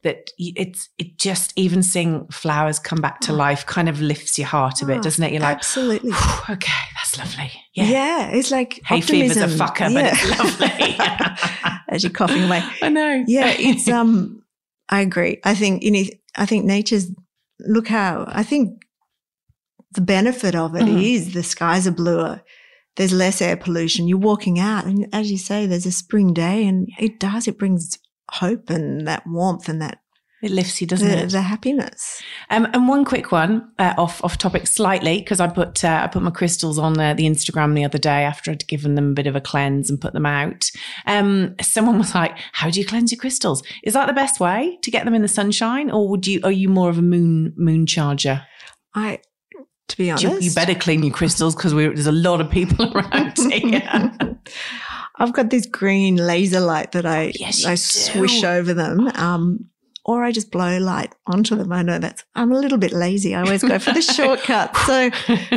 That 0.05 0.31
it's 0.39 0.89
it 0.99 1.19
just 1.19 1.53
even 1.57 1.83
seeing 1.83 2.27
flowers 2.29 2.79
come 2.79 3.01
back 3.01 3.21
to 3.23 3.33
Oh. 3.33 3.37
life 3.37 3.67
kind 3.67 3.89
of 3.89 4.01
lifts 4.01 4.39
your 4.39 4.47
heart 4.47 4.81
a 4.83 4.87
bit, 4.87 4.99
Oh, 4.99 5.03
doesn't 5.03 5.25
it? 5.25 5.33
You're 5.33 5.41
like, 5.41 5.57
absolutely. 5.57 6.13
Okay, 6.49 6.73
that's 6.95 7.19
lovely. 7.19 7.51
Yeah. 7.75 7.85
Yeah. 7.85 8.27
it's 8.29 8.51
like 8.53 8.81
Hay 8.87 9.01
fever's 9.01 9.37
a 9.37 9.45
optimism. 9.45 9.67
fucker, 9.67 9.95
but 9.95 10.13
it's 10.13 10.39
lovely. 10.39 11.79
as 11.89 12.03
you're 12.03 12.13
coughing 12.13 12.45
away. 12.45 12.63
I 12.83 12.89
know. 12.91 13.25
Yeah, 13.27 13.49
it's 13.59 13.89
um. 13.89 14.43
I 14.89 15.01
agree. 15.01 15.41
I 15.45 15.55
think 15.55 15.83
you 15.83 15.91
know. 15.91 16.05
I 16.37 16.47
think 16.47 16.65
nature's. 16.65 17.07
Look 17.61 17.89
how 17.89 18.25
I 18.29 18.43
think 18.43 18.83
the 19.93 20.01
benefit 20.03 20.55
of 20.55 20.75
it 20.77 20.87
is 20.89 21.29
Mhm. 21.29 21.33
the 21.35 21.43
skies 21.43 21.87
are 21.87 21.93
bluer. 21.93 22.43
There's 22.97 23.13
less 23.13 23.41
air 23.41 23.57
pollution. 23.57 24.07
You're 24.07 24.19
walking 24.19 24.59
out, 24.59 24.85
and 24.85 25.09
as 25.13 25.31
you 25.31 25.39
say, 25.39 25.67
there's 25.67 25.87
a 25.87 25.93
spring 25.93 26.33
day, 26.35 26.67
and 26.67 26.89
it 26.99 27.19
does. 27.19 27.49
It 27.49 27.59
brings 27.59 27.99
hope 28.31 28.71
and 28.71 29.07
that 29.07 29.27
warmth 29.27 29.69
and 29.69 29.81
that 29.83 29.99
it 30.45 30.51
lifts 30.51 30.79
you, 30.79 30.87
doesn't 30.87 31.09
the, 31.09 31.23
it? 31.23 31.31
the 31.31 31.41
happiness. 31.41 32.23
Um, 32.51 32.67
and 32.75 32.87
one 32.87 33.07
quick 33.07 33.33
one 33.33 33.67
uh, 33.79 33.95
off 33.97 34.23
off 34.23 34.37
topic 34.37 34.67
slightly 34.67 35.19
because 35.19 35.41
I 35.41 35.47
put 35.47 35.83
uh, 35.83 36.03
I 36.05 36.07
put 36.07 36.23
my 36.23 36.31
crystals 36.31 36.79
on 36.79 37.01
uh, 37.01 37.15
the 37.15 37.25
Instagram 37.25 37.75
the 37.75 37.85
other 37.85 37.97
day 37.97 38.25
after 38.25 38.51
I'd 38.51 38.69
given 38.69 38.95
them 38.95 39.13
a 39.13 39.15
bit 39.15 39.27
of 39.27 39.35
a 39.37 39.41
cleanse 39.41 39.89
and 39.89 39.99
put 39.99 40.13
them 40.13 40.27
out. 40.27 40.71
Um, 41.07 41.55
someone 41.63 41.97
was 41.97 42.15
like, 42.15 42.37
"How 42.53 42.69
do 42.69 42.79
you 42.79 42.85
cleanse 42.85 43.11
your 43.11 43.19
crystals? 43.19 43.63
Is 43.85 43.95
that 43.95 44.07
the 44.07 44.13
best 44.13 44.39
way 44.39 44.79
to 44.83 44.91
get 44.91 45.07
them 45.07 45.15
in 45.15 45.23
the 45.23 45.29
sunshine, 45.29 45.91
or 45.91 46.07
would 46.11 46.27
you 46.27 46.41
are 46.45 46.53
you 46.53 46.69
more 46.69 46.91
of 46.91 46.99
a 46.99 47.03
moon 47.03 47.55
moon 47.57 47.87
charger? 47.87 48.43
I, 48.95 49.21
to 49.89 49.97
be 49.97 50.11
honest, 50.11 50.25
You, 50.25 50.41
you 50.41 50.53
better 50.53 50.75
clean 50.75 51.03
your 51.03 51.15
crystals 51.15 51.55
because 51.55 51.73
there's 51.73 52.07
a 52.07 52.13
lot 52.13 52.43
of 52.43 52.51
people 52.51 52.93
around 52.99 53.39
here. 53.39 54.13
I've 55.17 55.33
got 55.33 55.51
this 55.51 55.67
green 55.67 56.17
laser 56.17 56.61
light 56.61 56.93
that 56.93 57.07
I 57.07 57.33
Yes, 57.39 57.65
I 57.65 57.73
do. 57.73 57.77
swish 57.77 58.43
over 58.45 58.75
them, 58.75 59.09
um, 59.15 59.67
or 60.05 60.25
I 60.25 60.33
just 60.33 60.51
blow 60.51 60.79
light 60.79 61.15
onto 61.27 61.55
them. 61.57 61.73
I 61.73 61.83
know 61.83 61.99
that's 61.99 62.25
I'm 62.35 62.53
a 62.53 62.59
little 62.59 62.79
bit 62.79 62.93
lazy. 62.93 63.35
I 63.35 63.43
always 63.43 63.63
go 63.63 63.79
for 63.79 63.93
the 63.93 64.03
shortcut, 64.17 64.77
so 64.79 65.11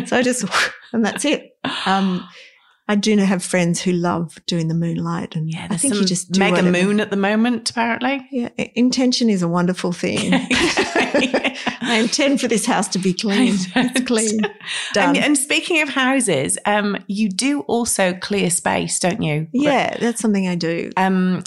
so 0.06 0.17
I 0.17 0.22
just 0.22 0.46
and 0.93 1.04
that's 1.06 1.26
it. 1.26 1.58
Um, 1.86 2.28
I 2.89 2.96
do 2.96 3.15
know 3.17 3.26
have 3.26 3.43
friends 3.43 3.82
who 3.82 3.91
love 3.91 4.38
doing 4.46 4.70
the 4.70 4.74
moonlight, 4.74 5.36
and 5.36 5.52
yeah, 5.52 5.67
I 5.70 5.76
think 5.76 5.96
you 5.96 6.06
just 6.06 6.32
do 6.32 6.39
mega 6.39 6.58
whatever. 6.58 6.72
moon 6.72 7.00
at 7.02 7.10
the 7.10 7.17
moment, 7.17 7.70
apparently. 7.70 8.26
Yeah, 8.32 8.50
intention 8.76 9.30
is 9.30 9.41
a 9.41 9.48
wonderful 9.50 9.91
thing. 9.91 10.32
I 11.82 11.96
intend 12.00 12.41
for 12.41 12.48
this 12.48 12.65
house 12.65 12.88
to 12.89 13.00
be 13.00 13.13
clean. 13.13 13.56
It's 13.76 14.02
clean. 14.06 14.41
Done. 14.93 15.15
And, 15.15 15.17
and 15.17 15.38
speaking 15.38 15.82
of 15.82 15.89
houses, 15.89 16.58
um, 16.65 16.98
you 17.08 17.30
do 17.30 17.62
also 17.62 18.13
clear 18.13 18.50
space, 18.50 19.00
don't 19.00 19.22
you? 19.22 19.48
yeah, 19.54 19.98
that's 20.00 20.22
something 20.22 20.48
I 20.48 20.56
do. 20.56 20.91
Um, 20.98 21.43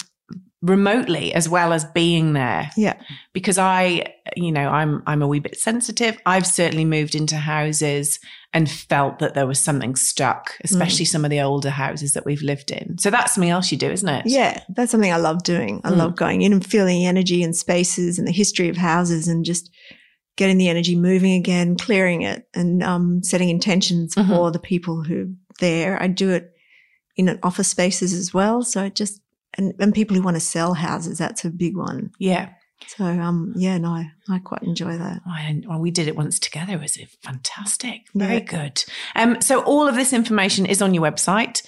remotely 0.61 1.33
as 1.33 1.49
well 1.49 1.73
as 1.73 1.85
being 1.85 2.33
there. 2.33 2.69
Yeah. 2.77 2.93
Because 3.33 3.57
I, 3.57 4.13
you 4.35 4.51
know, 4.51 4.69
I'm 4.69 5.01
I'm 5.07 5.21
a 5.21 5.27
wee 5.27 5.39
bit 5.39 5.57
sensitive. 5.59 6.17
I've 6.25 6.45
certainly 6.45 6.85
moved 6.85 7.15
into 7.15 7.37
houses 7.37 8.19
and 8.53 8.69
felt 8.69 9.19
that 9.19 9.33
there 9.33 9.47
was 9.47 9.59
something 9.59 9.95
stuck, 9.95 10.55
especially 10.63 11.05
some 11.05 11.23
of 11.23 11.31
the 11.31 11.39
older 11.39 11.69
houses 11.69 12.13
that 12.13 12.25
we've 12.25 12.41
lived 12.41 12.69
in. 12.69 12.97
So 12.97 13.09
that's 13.09 13.33
something 13.33 13.49
else 13.49 13.71
you 13.71 13.77
do, 13.77 13.89
isn't 13.89 14.07
it? 14.09 14.23
Yeah, 14.27 14.61
that's 14.69 14.91
something 14.91 15.11
I 15.11 15.17
love 15.17 15.43
doing. 15.43 15.79
I 15.85 15.91
Mm. 15.91 15.97
love 15.97 16.15
going 16.17 16.41
in 16.41 16.51
and 16.51 16.65
feeling 16.65 16.99
the 16.99 17.05
energy 17.05 17.43
and 17.43 17.55
spaces 17.55 18.19
and 18.19 18.27
the 18.27 18.33
history 18.33 18.67
of 18.67 18.75
houses 18.75 19.27
and 19.29 19.45
just 19.45 19.71
getting 20.41 20.57
the 20.57 20.69
energy 20.69 20.95
moving 20.95 21.33
again, 21.33 21.75
clearing 21.75 22.21
it 22.23 22.47
and 22.59 22.81
um, 22.81 23.21
setting 23.23 23.49
intentions 23.49 24.15
Mhm. 24.15 24.27
for 24.27 24.49
the 24.51 24.59
people 24.71 25.03
who 25.03 25.21
are 25.21 25.29
there. 25.59 26.01
I 26.01 26.07
do 26.07 26.29
it 26.31 26.45
in 27.15 27.29
an 27.29 27.37
office 27.43 27.67
spaces 27.67 28.11
as 28.13 28.33
well. 28.33 28.63
So 28.63 28.83
it 28.85 28.95
just, 28.95 29.21
and, 29.57 29.73
and 29.79 29.93
people 29.93 30.15
who 30.15 30.23
want 30.23 30.35
to 30.37 30.41
sell 30.55 30.73
houses, 30.73 31.17
that's 31.19 31.45
a 31.45 31.49
big 31.51 31.77
one. 31.77 32.09
Yeah. 32.19 32.49
So, 32.87 33.05
um, 33.05 33.53
yeah, 33.55 33.77
no, 33.77 33.89
I, 33.89 34.11
I 34.29 34.39
quite 34.39 34.63
enjoy 34.63 34.97
that. 34.97 35.21
Oh, 35.27 35.35
and- 35.47 35.63
well, 35.67 35.79
we 35.79 35.91
did 35.91 36.07
it 36.07 36.15
once 36.15 36.39
together. 36.39 36.73
It 36.73 36.81
was 36.81 36.97
fantastic. 37.21 38.07
Very 38.15 38.35
Yeah. 38.37 38.39
good. 38.57 38.83
Um, 39.15 39.39
so 39.41 39.61
all 39.63 39.87
of 39.87 39.93
this 39.95 40.11
information 40.13 40.65
is 40.65 40.81
on 40.81 40.93
your 40.95 41.03
website, 41.03 41.61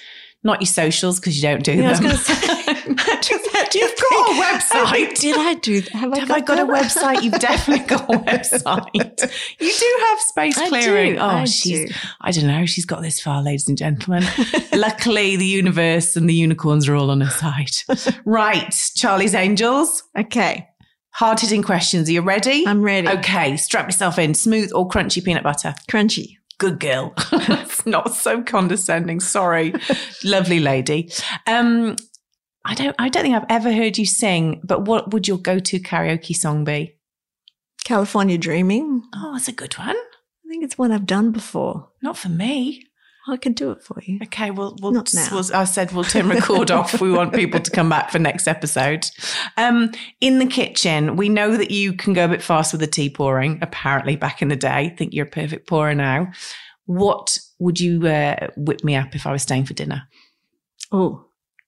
not 0.43 0.59
your 0.61 0.67
socials 0.67 1.19
because 1.19 1.35
you 1.37 1.41
don't 1.43 1.63
do 1.63 1.73
Yeah, 1.73 1.87
I 1.87 1.89
was 1.91 1.99
them. 1.99 2.07
going 2.09 2.17
to 2.17 2.23
say, 2.23 3.15
just 3.21 3.51
had 3.55 3.71
to 3.71 3.79
You've 3.79 3.95
got 4.09 4.29
a 4.29 4.41
website. 4.41 5.19
Did 5.19 5.37
I 5.37 5.53
do 5.55 5.81
that? 5.81 5.91
Have 5.93 6.13
I 6.13 6.19
Have 6.19 6.27
got, 6.27 6.37
I 6.37 6.41
got 6.41 6.59
a 6.59 6.65
website? 6.71 7.21
You've 7.23 7.39
definitely 7.39 7.85
got 7.87 8.03
a 8.13 8.17
website. 8.19 9.31
You 9.59 9.73
do 9.73 9.95
have 10.09 10.19
space 10.19 10.57
I 10.57 10.67
clearing. 10.69 11.13
do, 11.13 11.19
oh, 11.19 11.25
I 11.25 11.45
she's, 11.45 11.89
do. 11.91 11.95
I 12.21 12.31
don't 12.31 12.47
know. 12.47 12.65
She's 12.65 12.85
got 12.85 13.01
this 13.01 13.19
far, 13.21 13.41
ladies 13.41 13.67
and 13.69 13.77
gentlemen. 13.77 14.23
Luckily, 14.73 15.35
the 15.37 15.45
universe 15.45 16.15
and 16.15 16.29
the 16.29 16.33
unicorns 16.33 16.87
are 16.89 16.95
all 16.95 17.09
on 17.09 17.21
her 17.21 17.29
side. 17.31 17.71
Right, 18.25 18.73
Charlie's 18.95 19.33
Angels. 19.35 20.03
Okay, 20.17 20.67
Hard 21.11 21.39
hitting 21.39 21.61
questions. 21.61 22.09
Are 22.09 22.11
you 22.11 22.21
ready? 22.21 22.65
I'm 22.67 22.81
ready. 22.81 23.07
Okay, 23.07 23.55
strap 23.57 23.85
yourself 23.87 24.17
in. 24.17 24.33
Smooth 24.33 24.71
or 24.73 24.87
crunchy 24.89 25.23
peanut 25.23 25.43
butter? 25.43 25.75
Crunchy. 25.89 26.37
Good 26.63 26.79
girl. 26.79 27.13
it's 27.33 27.85
not 27.85 28.15
so 28.15 28.41
condescending. 28.41 29.19
Sorry. 29.19 29.73
Lovely 30.23 30.61
lady. 30.61 31.11
Um, 31.45 31.97
I 32.63 32.73
don't 32.73 32.95
I 32.97 33.09
don't 33.09 33.23
think 33.23 33.35
I've 33.35 33.45
ever 33.49 33.73
heard 33.73 33.97
you 33.97 34.05
sing, 34.05 34.61
but 34.63 34.85
what 34.85 35.11
would 35.11 35.27
your 35.27 35.39
go-to 35.39 35.81
karaoke 35.81 36.33
song 36.33 36.63
be? 36.63 36.95
California 37.83 38.37
Dreaming. 38.37 39.03
Oh, 39.13 39.33
that's 39.33 39.49
a 39.49 39.51
good 39.51 39.77
one. 39.77 39.97
I 39.97 40.47
think 40.47 40.63
it's 40.63 40.77
one 40.77 40.93
I've 40.93 41.05
done 41.05 41.33
before. 41.33 41.89
Not 42.01 42.17
for 42.17 42.29
me. 42.29 42.85
I 43.27 43.37
can 43.37 43.53
do 43.53 43.71
it 43.71 43.81
for 43.81 43.97
you. 44.03 44.19
Okay, 44.23 44.51
well, 44.51 44.75
we'll, 44.81 44.91
Not 44.91 45.13
now. 45.13 45.27
we'll 45.31 45.45
I 45.55 45.63
said 45.63 45.91
we'll 45.93 46.03
turn 46.03 46.27
record 46.27 46.71
off. 46.71 46.99
We 46.99 47.09
want 47.11 47.33
people 47.33 47.59
to 47.61 47.71
come 47.71 47.87
back 47.89 48.09
for 48.11 48.19
next 48.19 48.47
episode. 48.47 49.05
Um, 49.55 49.91
in 50.19 50.39
the 50.39 50.45
kitchen, 50.45 51.15
we 51.15 51.29
know 51.29 51.55
that 51.55 51.71
you 51.71 51.93
can 51.93 52.11
go 52.13 52.25
a 52.25 52.27
bit 52.27 52.41
fast 52.41 52.73
with 52.73 52.81
the 52.81 52.87
tea 52.87 53.09
pouring. 53.09 53.59
Apparently, 53.61 54.15
back 54.17 54.41
in 54.41 54.49
the 54.49 54.57
day, 54.57 54.93
think 54.97 55.13
you're 55.13 55.25
a 55.25 55.29
perfect 55.29 55.67
pourer 55.69 55.95
now. 55.95 56.31
What 56.85 57.37
would 57.59 57.79
you 57.79 58.05
uh, 58.07 58.47
whip 58.57 58.83
me 58.83 58.95
up 58.95 59.15
if 59.15 59.25
I 59.25 59.31
was 59.31 59.41
staying 59.41 59.65
for 59.65 59.73
dinner? 59.73 60.03
Oh, 60.91 61.25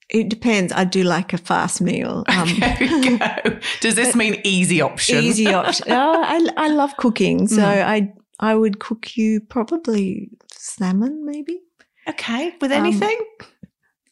it 0.10 0.28
depends. 0.30 0.74
I 0.74 0.84
do 0.84 1.04
like 1.04 1.32
a 1.34 1.38
fast 1.38 1.80
meal. 1.82 2.26
Um, 2.30 2.50
we 2.82 3.18
go. 3.18 3.60
Does 3.80 3.96
this 3.96 4.14
mean 4.16 4.42
easy 4.44 4.82
option? 4.82 5.24
easy 5.24 5.48
option. 5.54 5.86
Oh, 5.90 6.22
I, 6.22 6.48
I 6.58 6.68
love 6.68 6.98
cooking. 6.98 7.48
So 7.48 7.62
Mm. 7.62 7.86
I, 7.86 8.14
I 8.40 8.56
would 8.56 8.80
cook 8.80 9.16
you 9.16 9.40
probably 9.40 10.30
salmon, 10.66 11.26
maybe. 11.26 11.60
Okay, 12.08 12.54
with 12.62 12.72
Um, 12.72 12.86
anything? 12.86 13.18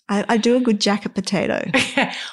I, 0.10 0.26
I 0.28 0.38
do 0.38 0.58
a 0.58 0.60
good 0.60 0.82
jacket 0.82 1.16
potato. 1.16 1.64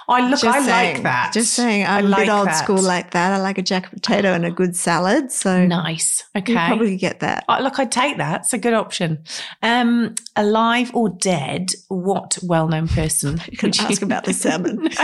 I 0.08 0.28
look. 0.28 0.40
Just 0.40 0.44
I 0.44 0.60
saying, 0.64 0.94
like 0.96 1.02
that. 1.04 1.30
Just 1.32 1.54
saying, 1.54 1.84
I 1.84 1.98
I'm 1.98 2.06
a 2.06 2.08
like 2.08 2.26
bit 2.26 2.28
old 2.28 2.48
that. 2.48 2.58
school 2.64 2.82
like 2.82 3.12
that. 3.12 3.32
I 3.32 3.36
like 3.38 3.58
a 3.58 3.62
jacket 3.62 3.90
potato 3.92 4.32
and 4.32 4.44
a 4.44 4.50
good 4.50 4.74
salad. 4.74 5.30
So 5.30 5.66
Nice. 5.66 6.24
you 6.34 6.40
Okay. 6.40 6.54
probably 6.54 6.96
get 6.96 7.20
that. 7.20 7.44
Oh, 7.48 7.58
look, 7.62 7.78
I'd 7.78 7.92
take 7.92 8.16
that. 8.18 8.40
It's 8.40 8.52
a 8.52 8.58
good 8.58 8.74
option. 8.74 9.22
Um, 9.62 10.16
alive 10.34 10.90
or 10.94 11.10
dead? 11.10 11.68
What 11.88 12.38
well-known 12.42 12.88
person? 12.88 13.40
You 13.50 13.56
can 13.56 13.70
ask 13.78 14.02
about 14.02 14.24
the 14.24 14.32
salmon. 14.34 14.88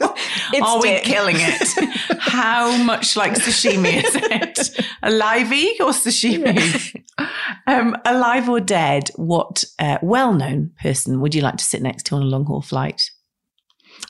No. 0.00 0.11
Are 0.62 0.80
we 0.80 0.98
killing 1.00 1.36
it? 1.38 1.68
How 2.18 2.76
much 2.82 3.16
like 3.16 3.32
sashimi 3.34 4.02
is 4.04 4.14
it? 4.14 4.86
Alivey 5.02 5.72
or 5.80 5.92
sashimi? 5.92 7.02
um, 7.66 7.96
alive 8.04 8.48
or 8.48 8.60
dead? 8.60 9.10
What 9.16 9.64
uh, 9.78 9.98
well-known 10.02 10.72
person 10.80 11.20
would 11.20 11.34
you 11.34 11.42
like 11.42 11.56
to 11.56 11.64
sit 11.64 11.82
next 11.82 12.06
to 12.06 12.14
on 12.16 12.22
a 12.22 12.26
long 12.26 12.44
haul 12.44 12.62
flight? 12.62 13.02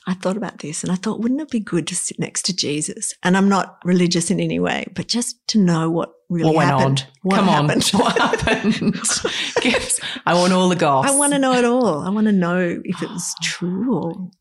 I 0.07 0.13
thought 0.15 0.37
about 0.37 0.59
this 0.59 0.83
and 0.83 0.91
I 0.91 0.95
thought, 0.95 1.19
wouldn't 1.19 1.41
it 1.41 1.49
be 1.49 1.59
good 1.59 1.87
to 1.87 1.95
sit 1.95 2.19
next 2.19 2.43
to 2.45 2.55
Jesus? 2.55 3.13
And 3.23 3.37
I'm 3.37 3.47
not 3.47 3.77
religious 3.85 4.31
in 4.31 4.39
any 4.39 4.59
way, 4.59 4.85
but 4.95 5.07
just 5.07 5.37
to 5.49 5.59
know 5.59 5.89
what 5.89 6.11
really 6.29 6.47
what 6.47 6.55
went 6.55 6.69
happened. 6.69 7.05
on? 7.07 7.13
What 7.21 7.35
Come 7.35 7.47
happened. 7.47 7.91
on, 7.93 7.99
what 7.99 8.17
happened? 8.17 8.95
I 10.25 10.33
want 10.33 10.51
all 10.53 10.67
the 10.69 10.75
goss. 10.75 11.05
I 11.07 11.15
want 11.15 11.33
to 11.33 11.39
know 11.39 11.53
it 11.53 11.63
all. 11.63 11.99
I 11.99 12.09
want 12.09 12.27
to 12.27 12.33
know 12.33 12.81
if 12.83 13.01
it 13.01 13.09
was 13.09 13.33
true 13.41 13.95
or, 13.95 14.31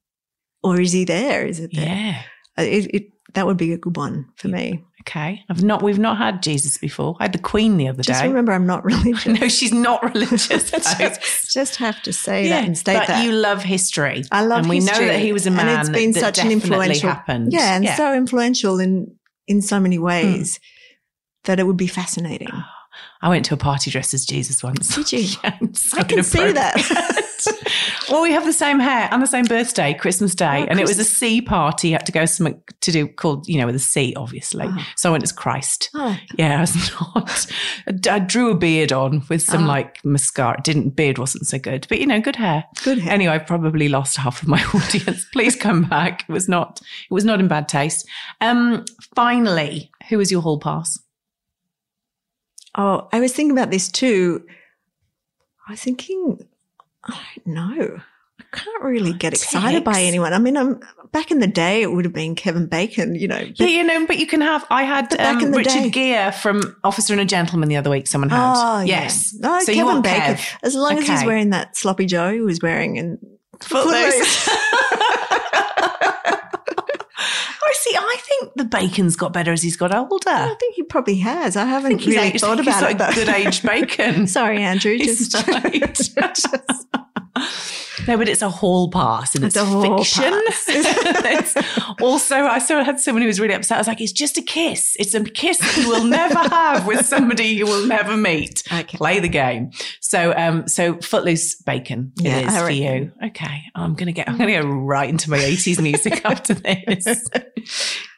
or 0.63 0.81
is 0.81 0.93
he 0.93 1.05
there? 1.05 1.47
Is 1.47 1.61
it 1.61 1.71
there? 1.75 1.87
Yeah. 1.87 2.23
Uh, 2.59 2.63
It, 2.63 2.95
it, 2.95 3.05
that 3.35 3.47
would 3.47 3.57
be 3.57 3.73
a 3.73 3.79
good 3.79 3.97
one 3.97 4.27
for 4.37 4.49
me. 4.49 4.85
Okay. 5.01 5.43
I've 5.51 5.63
not. 5.65 5.83
We've 5.83 5.99
not 5.99 6.17
had 6.19 6.43
Jesus 6.43 6.77
before. 6.79 7.17
I 7.19 7.25
had 7.25 7.33
the 7.33 7.39
Queen 7.41 7.77
the 7.77 7.89
other 7.89 8.03
Just 8.03 8.09
day. 8.21 8.25
Just 8.27 8.29
remember, 8.29 8.53
I'm 8.53 8.67
not 8.67 8.85
religious. 8.93 9.27
No, 9.41 9.49
she's 9.49 9.73
not 9.73 10.03
religious. 10.03 10.71
just, 10.99 11.53
just 11.53 11.77
have 11.77 12.01
to 12.03 12.13
say 12.13 12.49
that 12.51 12.65
and 12.65 12.77
state 12.79 12.99
but 12.99 13.07
that. 13.09 13.25
you 13.25 13.33
love 13.33 13.63
history. 13.65 14.23
I 14.31 14.45
love 14.45 14.61
and 14.61 14.69
we 14.69 14.79
know 14.81 14.93
that 15.07 15.19
he 15.21 15.33
was 15.33 15.47
a 15.47 15.49
and 15.49 15.57
man 15.57 15.81
it's 15.81 15.89
been 15.89 16.13
that 16.13 16.21
such 16.21 16.39
an 16.45 16.53
influential- 16.53 17.09
happened. 17.09 17.53
yeah, 17.53 17.75
and 17.77 17.89
so 17.97 18.15
influential 18.15 18.79
in 18.79 19.17
in 19.49 19.61
so 19.63 19.81
many 19.81 19.99
ways 19.99 20.57
Hmm. 20.59 20.63
that 21.45 21.59
it 21.59 21.67
would 21.67 21.77
be 21.79 21.89
fascinating. 21.89 22.53
I 23.23 23.29
went 23.29 23.45
to 23.47 23.55
a 23.55 23.57
party 23.57 23.91
dressed 23.91 24.13
as 24.15 24.25
Jesus 24.27 24.63
once. 24.63 24.95
Did 24.95 25.13
you? 25.13 25.19
Yeah, 25.45 25.57
I 25.95 26.03
can 26.05 26.23
see 26.25 26.53
that. 26.53 26.77
well, 28.11 28.23
we 28.23 28.31
have 28.33 28.45
the 28.45 28.53
same 28.53 28.79
hair 28.79 29.09
and 29.11 29.23
the 29.23 29.27
same 29.27 29.45
birthday, 29.45 29.95
Christmas 29.95 30.35
Day, 30.35 30.63
Oh, 30.63 30.67
and 30.69 30.79
it 30.81 30.87
was 30.87 30.99
a 30.99 31.05
C 31.05 31.41
party. 31.41 31.89
You 31.89 31.95
had 31.95 32.07
to 32.07 32.13
go 32.13 32.25
something 32.25 32.61
to 32.81 32.93
do 32.93 33.09
called, 33.09 33.49
you 33.49 33.59
know, 33.59 33.67
with 33.67 33.75
a 33.75 33.81
C, 33.81 34.13
obviously. 34.17 34.67
Ah. 34.69 34.93
So 34.97 35.09
I 35.09 35.13
went 35.13 35.25
as 35.25 35.33
Christ. 35.33 35.91
Oh, 35.95 36.17
Yeah, 36.39 36.59
I 36.59 36.61
was 36.61 36.91
not. 37.17 37.47
I 38.11 38.19
drew 38.21 38.51
a 38.51 38.55
beard 38.57 38.93
on 38.93 39.23
with 39.29 39.43
some 39.43 39.65
Ah. 39.65 39.69
like 39.69 40.05
mascara. 40.05 40.61
Didn't 40.63 40.91
beard 40.91 41.19
wasn't 41.19 41.47
so 41.47 41.59
good, 41.59 41.87
but 41.89 41.99
you 41.99 42.07
know, 42.07 42.21
good 42.21 42.37
hair. 42.37 42.65
good 42.85 42.99
hair. 42.99 43.13
Anyway, 43.13 43.33
I 43.35 43.39
probably 43.39 43.89
lost 43.89 44.17
half 44.19 44.43
of 44.43 44.49
my 44.49 44.63
audience. 44.75 45.27
Please 45.33 45.57
come 45.57 45.85
back. 45.85 46.25
It 46.29 46.33
was 46.33 46.49
not. 46.49 46.81
It 47.11 47.15
was 47.15 47.25
not 47.25 47.41
in 47.41 47.49
bad 47.49 47.69
taste. 47.69 48.07
Um, 48.41 48.85
finally, 49.17 49.91
who 50.09 50.19
was 50.19 50.31
your 50.31 50.43
hall 50.43 50.59
pass? 50.61 50.99
Oh, 52.75 53.09
I 53.13 53.21
was 53.21 53.33
thinking 53.33 53.53
about 53.57 53.71
this 53.71 53.91
too. 53.91 54.45
I 55.69 55.73
was 55.73 55.81
thinking, 55.83 56.47
I 57.05 57.19
don't 57.45 57.55
know. 57.55 58.01
I 58.41 58.57
can't 58.57 58.83
really 58.83 59.13
get 59.13 59.33
excited 59.35 59.85
by 59.85 60.03
anyone. 60.03 60.33
I 60.33 60.39
mean, 60.39 60.57
I'm 60.57 60.81
back 61.13 61.31
in 61.31 61.39
the 61.39 61.47
day, 61.47 61.83
it 61.83 61.93
would 61.93 62.05
have 62.05 62.15
been 62.15 62.35
Kevin 62.35 62.67
Bacon, 62.67 63.15
you 63.15 63.29
know. 63.29 63.39
Yeah, 63.39 63.53
but- 63.59 63.71
you 63.71 63.85
know, 63.85 64.07
but 64.07 64.19
you 64.19 64.27
can 64.27 64.41
have. 64.41 64.65
I 64.71 64.83
had 64.83 65.19
um, 65.21 65.41
in 65.41 65.51
the 65.53 65.59
Richard 65.59 65.83
day- 65.85 65.91
Gere 65.91 66.33
from 66.33 66.77
Officer 66.83 67.13
and 67.13 67.21
a 67.21 67.25
Gentleman 67.25 67.69
the 67.69 67.77
other 67.77 67.91
week. 67.91 68.07
Someone 68.07 68.31
had. 68.31 68.55
Oh, 68.57 68.81
yes. 68.81 69.35
Yeah. 69.39 69.49
No, 69.49 69.61
so 69.61 69.73
Kevin 69.75 70.03
Bacon. 70.03 70.35
Kev. 70.37 70.57
As 70.63 70.75
long 70.75 70.99
as 70.99 71.07
he's 71.07 71.25
wearing 71.25 71.51
that 71.51 71.77
sloppy 71.77 72.07
Joe 72.07 72.33
he 72.33 72.41
was 72.41 72.61
wearing 72.63 72.97
in 72.97 73.19
Footloose. 73.61 74.49
I 77.65 77.73
see. 77.75 77.97
I 77.97 78.17
think 78.21 78.55
the 78.55 78.65
bacon's 78.65 79.17
got 79.17 79.33
better 79.33 79.53
as 79.53 79.63
he's 79.63 79.77
got 79.77 79.95
older. 79.95 80.31
I 80.31 80.55
think 80.59 80.75
he 80.75 80.83
probably 80.83 81.17
has. 81.19 81.57
I 81.57 81.65
haven't 81.65 81.99
he's 81.99 82.17
really 82.17 82.39
thought 82.39 82.59
he's 82.59 82.67
about 82.67 82.91
it. 82.91 82.99
Though. 82.99 83.13
good 83.13 83.29
aged 83.29 83.65
bacon. 83.65 84.27
Sorry, 84.27 84.63
Andrew. 84.63 84.99
Just, 84.99 85.35
right. 85.49 86.11
No, 88.09 88.17
but 88.17 88.29
it's 88.29 88.43
a 88.43 88.51
hall 88.51 88.91
pass 88.91 89.35
and 89.35 89.45
it's, 89.45 89.57
It's 89.57 89.71
fiction. 89.71 90.33
it's 90.37 91.57
also, 92.01 92.37
I 92.37 92.59
saw 92.59 92.83
had 92.83 92.99
someone 92.99 93.23
who 93.23 93.29
was 93.29 93.39
really 93.41 93.55
upset. 93.55 93.77
I 93.77 93.81
was 93.81 93.87
like, 93.87 94.01
it's 94.01 94.13
just 94.13 94.39
a 94.39 94.43
kiss. 94.43 94.97
It's 94.99 95.15
a 95.15 95.23
kiss 95.23 95.77
you 95.77 95.89
will 95.89 96.05
never 96.05 96.39
have 96.51 96.87
with 96.87 97.07
somebody 97.07 97.45
you 97.45 97.67
will 97.67 97.87
never 97.87 98.17
meet. 98.17 98.63
Okay. 98.73 98.97
Play 98.97 99.21
the 99.21 99.29
game. 99.29 99.71
So, 100.01 100.35
um, 100.37 100.67
so 100.69 100.99
Footloose 100.99 101.57
Bacon 101.63 102.13
Yeah, 102.17 102.39
it 102.39 102.47
is 102.49 102.59
for 102.59 102.71
you. 102.71 103.13
Okay, 103.25 103.63
I'm 103.75 103.95
gonna 103.95 104.13
get. 104.13 104.29
I'm 104.29 104.39
gonna 104.39 104.61
go 104.63 104.69
right 104.69 105.09
into 105.09 105.31
my 105.31 105.39
80s 105.39 105.81
music 105.81 106.23
after 106.25 106.55
this. 106.55 107.29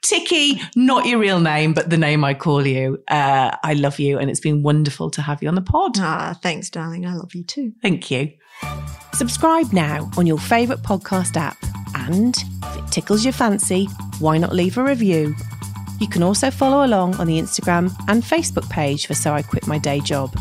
Tikki, 0.03 0.61
not 0.77 1.07
your 1.07 1.18
real 1.18 1.40
name, 1.40 1.73
but 1.73 1.88
the 1.90 1.97
name 1.97 2.25
I 2.25 2.35
call 2.35 2.66
you. 2.66 3.03
Uh, 3.09 3.57
I 3.62 3.75
love 3.75 3.99
you, 3.99 4.18
and 4.18 4.31
it's 4.31 4.40
been 4.40 4.62
wonderful 4.62 5.11
to 5.12 5.23
have 5.23 5.42
you 5.42 5.49
on 5.49 5.55
the 5.55 5.62
pod. 5.62 5.92
ah, 5.99 6.38
thanks, 6.42 6.68
darling. 6.70 7.07
I 7.07 7.14
love 7.14 7.35
you 7.35 7.42
too. 7.42 7.73
Thank 7.81 8.11
you. 8.11 8.33
Subscribe 9.14 9.73
now 9.73 10.11
on 10.17 10.27
your 10.27 10.38
favourite 10.38 10.83
podcast 10.83 11.37
app. 11.37 11.57
And 11.95 12.37
if 12.37 12.77
it 12.77 12.90
tickles 12.90 13.25
your 13.25 13.33
fancy, 13.33 13.87
why 14.19 14.38
not 14.38 14.55
leave 14.55 14.77
a 14.77 14.83
review? 14.83 15.35
You 16.01 16.09
can 16.09 16.23
also 16.23 16.51
follow 16.51 16.85
along 16.85 17.14
on 17.17 17.27
the 17.27 17.38
Instagram 17.38 17.95
and 18.09 18.23
Facebook 18.23 18.69
page 18.69 19.07
for 19.07 19.14
So 19.14 19.33
I 19.33 19.43
Quit 19.43 19.67
My 19.67 19.79
Day 19.79 20.01
Job. 20.01 20.37